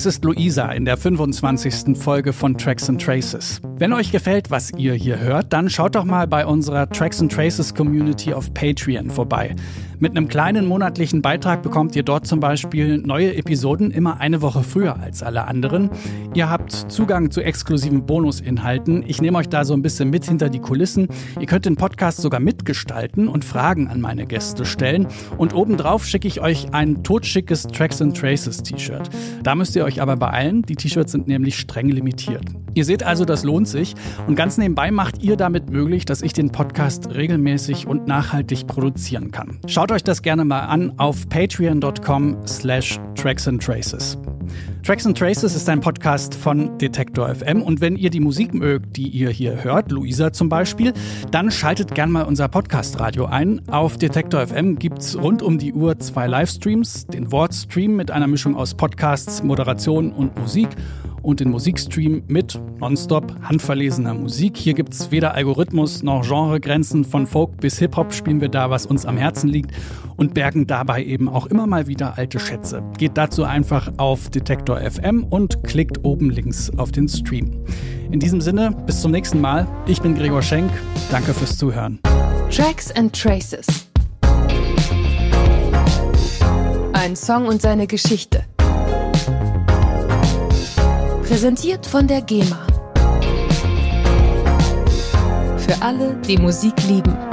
Das 0.00 0.06
ist 0.06 0.24
Luisa 0.24 0.72
in 0.72 0.86
der 0.86 0.96
25. 0.96 1.94
Folge 1.94 2.32
von 2.32 2.56
Tracks 2.56 2.88
and 2.88 3.02
Traces. 3.02 3.60
Wenn 3.76 3.92
euch 3.92 4.10
gefällt, 4.10 4.50
was 4.50 4.72
ihr 4.78 4.94
hier 4.94 5.18
hört, 5.18 5.52
dann 5.52 5.68
schaut 5.68 5.94
doch 5.94 6.06
mal 6.06 6.26
bei 6.26 6.46
unserer 6.46 6.88
Tracks 6.88 7.20
and 7.20 7.30
Traces 7.30 7.74
Community 7.74 8.32
auf 8.32 8.54
Patreon 8.54 9.10
vorbei. 9.10 9.54
Mit 10.02 10.16
einem 10.16 10.28
kleinen 10.28 10.64
monatlichen 10.64 11.20
Beitrag 11.20 11.62
bekommt 11.62 11.94
ihr 11.94 12.02
dort 12.02 12.26
zum 12.26 12.40
Beispiel 12.40 12.96
neue 12.96 13.36
Episoden 13.36 13.90
immer 13.90 14.18
eine 14.18 14.40
Woche 14.40 14.62
früher 14.62 14.98
als 14.98 15.22
alle 15.22 15.46
anderen. 15.46 15.90
Ihr 16.32 16.48
habt 16.48 16.72
Zugang 16.72 17.30
zu 17.30 17.42
exklusiven 17.42 18.06
Bonusinhalten. 18.06 19.04
Ich 19.06 19.20
nehme 19.20 19.36
euch 19.36 19.50
da 19.50 19.66
so 19.66 19.74
ein 19.74 19.82
bisschen 19.82 20.08
mit 20.08 20.24
hinter 20.24 20.48
die 20.48 20.60
Kulissen. 20.60 21.08
Ihr 21.38 21.44
könnt 21.44 21.66
den 21.66 21.76
Podcast 21.76 22.22
sogar 22.22 22.40
mitgestalten 22.40 23.28
und 23.28 23.44
Fragen 23.44 23.88
an 23.88 24.00
meine 24.00 24.24
Gäste 24.24 24.64
stellen. 24.64 25.06
Und 25.36 25.54
obendrauf 25.54 26.06
schicke 26.06 26.28
ich 26.28 26.40
euch 26.40 26.72
ein 26.72 27.02
totschickes 27.02 27.64
Tracks 27.64 28.00
and 28.00 28.16
Traces 28.16 28.62
T-Shirt. 28.62 29.10
Da 29.42 29.54
müsst 29.54 29.76
ihr 29.76 29.84
euch 29.84 29.89
aber 29.98 30.16
beeilen. 30.16 30.62
Die 30.62 30.76
T-Shirts 30.76 31.12
sind 31.12 31.26
nämlich 31.26 31.58
streng 31.58 31.88
limitiert. 31.88 32.44
Ihr 32.74 32.84
seht 32.84 33.02
also, 33.02 33.24
das 33.24 33.44
lohnt 33.44 33.66
sich. 33.66 33.94
Und 34.26 34.36
ganz 34.36 34.58
nebenbei 34.58 34.90
macht 34.90 35.22
ihr 35.22 35.36
damit 35.36 35.70
möglich, 35.70 36.04
dass 36.04 36.22
ich 36.22 36.32
den 36.32 36.52
Podcast 36.52 37.14
regelmäßig 37.14 37.86
und 37.86 38.06
nachhaltig 38.06 38.66
produzieren 38.66 39.30
kann. 39.30 39.58
Schaut 39.66 39.90
euch 39.90 40.04
das 40.04 40.22
gerne 40.22 40.44
mal 40.44 40.60
an 40.60 40.92
auf 40.98 41.28
patreon.com 41.28 42.46
slash 42.46 43.00
tracks 43.16 43.48
and 43.48 43.62
traces. 43.62 44.18
Tracks 44.82 45.04
and 45.06 45.16
Traces 45.16 45.54
ist 45.54 45.68
ein 45.68 45.80
Podcast 45.80 46.34
von 46.34 46.78
Detektor 46.78 47.34
FM 47.34 47.60
und 47.60 47.82
wenn 47.82 47.96
ihr 47.96 48.08
die 48.08 48.18
Musik 48.18 48.54
mögt, 48.54 48.96
die 48.96 49.08
ihr 49.08 49.28
hier 49.28 49.62
hört, 49.62 49.92
Luisa 49.92 50.32
zum 50.32 50.48
Beispiel, 50.48 50.94
dann 51.30 51.50
schaltet 51.50 51.94
gerne 51.94 52.12
mal 52.12 52.22
unser 52.22 52.48
Podcast-Radio 52.48 53.26
ein. 53.26 53.60
Auf 53.68 53.98
Detektor 53.98 54.46
FM 54.46 54.78
gibt 54.78 55.00
es 55.00 55.20
rund 55.20 55.42
um 55.42 55.58
die 55.58 55.74
Uhr 55.74 55.98
zwei 55.98 56.26
Livestreams, 56.26 57.06
den 57.06 57.30
Wortstream 57.30 57.94
mit 57.94 58.10
einer 58.10 58.26
Mischung 58.26 58.56
aus 58.56 58.74
Podcasts, 58.74 59.42
Moderation 59.42 60.12
und 60.12 60.38
Musik 60.38 60.70
und 61.22 61.40
den 61.40 61.50
Musikstream 61.50 62.22
mit 62.28 62.60
nonstop 62.80 63.34
handverlesener 63.42 64.14
Musik. 64.14 64.56
Hier 64.56 64.74
gibt 64.74 64.94
es 64.94 65.10
weder 65.10 65.34
Algorithmus 65.34 66.02
noch 66.02 66.22
Genregrenzen. 66.26 67.04
Von 67.04 67.26
Folk 67.26 67.56
bis 67.58 67.78
Hip-Hop 67.78 68.12
spielen 68.12 68.40
wir 68.40 68.48
da, 68.48 68.70
was 68.70 68.86
uns 68.86 69.06
am 69.06 69.16
Herzen 69.16 69.48
liegt 69.48 69.72
und 70.16 70.34
bergen 70.34 70.66
dabei 70.66 71.04
eben 71.04 71.28
auch 71.28 71.46
immer 71.46 71.66
mal 71.66 71.86
wieder 71.86 72.18
alte 72.18 72.38
Schätze. 72.38 72.82
Geht 72.98 73.16
dazu 73.16 73.44
einfach 73.44 73.92
auf 73.96 74.28
Detektor 74.30 74.78
FM 74.80 75.24
und 75.24 75.62
klickt 75.64 76.04
oben 76.04 76.30
links 76.30 76.70
auf 76.76 76.92
den 76.92 77.08
Stream. 77.08 77.64
In 78.10 78.20
diesem 78.20 78.40
Sinne, 78.40 78.76
bis 78.86 79.00
zum 79.00 79.12
nächsten 79.12 79.40
Mal. 79.40 79.68
Ich 79.86 80.02
bin 80.02 80.14
Gregor 80.14 80.42
Schenk. 80.42 80.70
Danke 81.10 81.32
fürs 81.32 81.56
Zuhören. 81.56 82.00
Tracks 82.50 82.90
and 82.92 83.12
Traces. 83.12 83.66
Ein 86.92 87.16
Song 87.16 87.46
und 87.46 87.62
seine 87.62 87.86
Geschichte 87.86 88.44
Präsentiert 91.30 91.86
von 91.86 92.08
der 92.08 92.22
GEMA. 92.22 92.66
Für 95.58 95.80
alle, 95.80 96.16
die 96.26 96.36
Musik 96.36 96.74
lieben. 96.88 97.29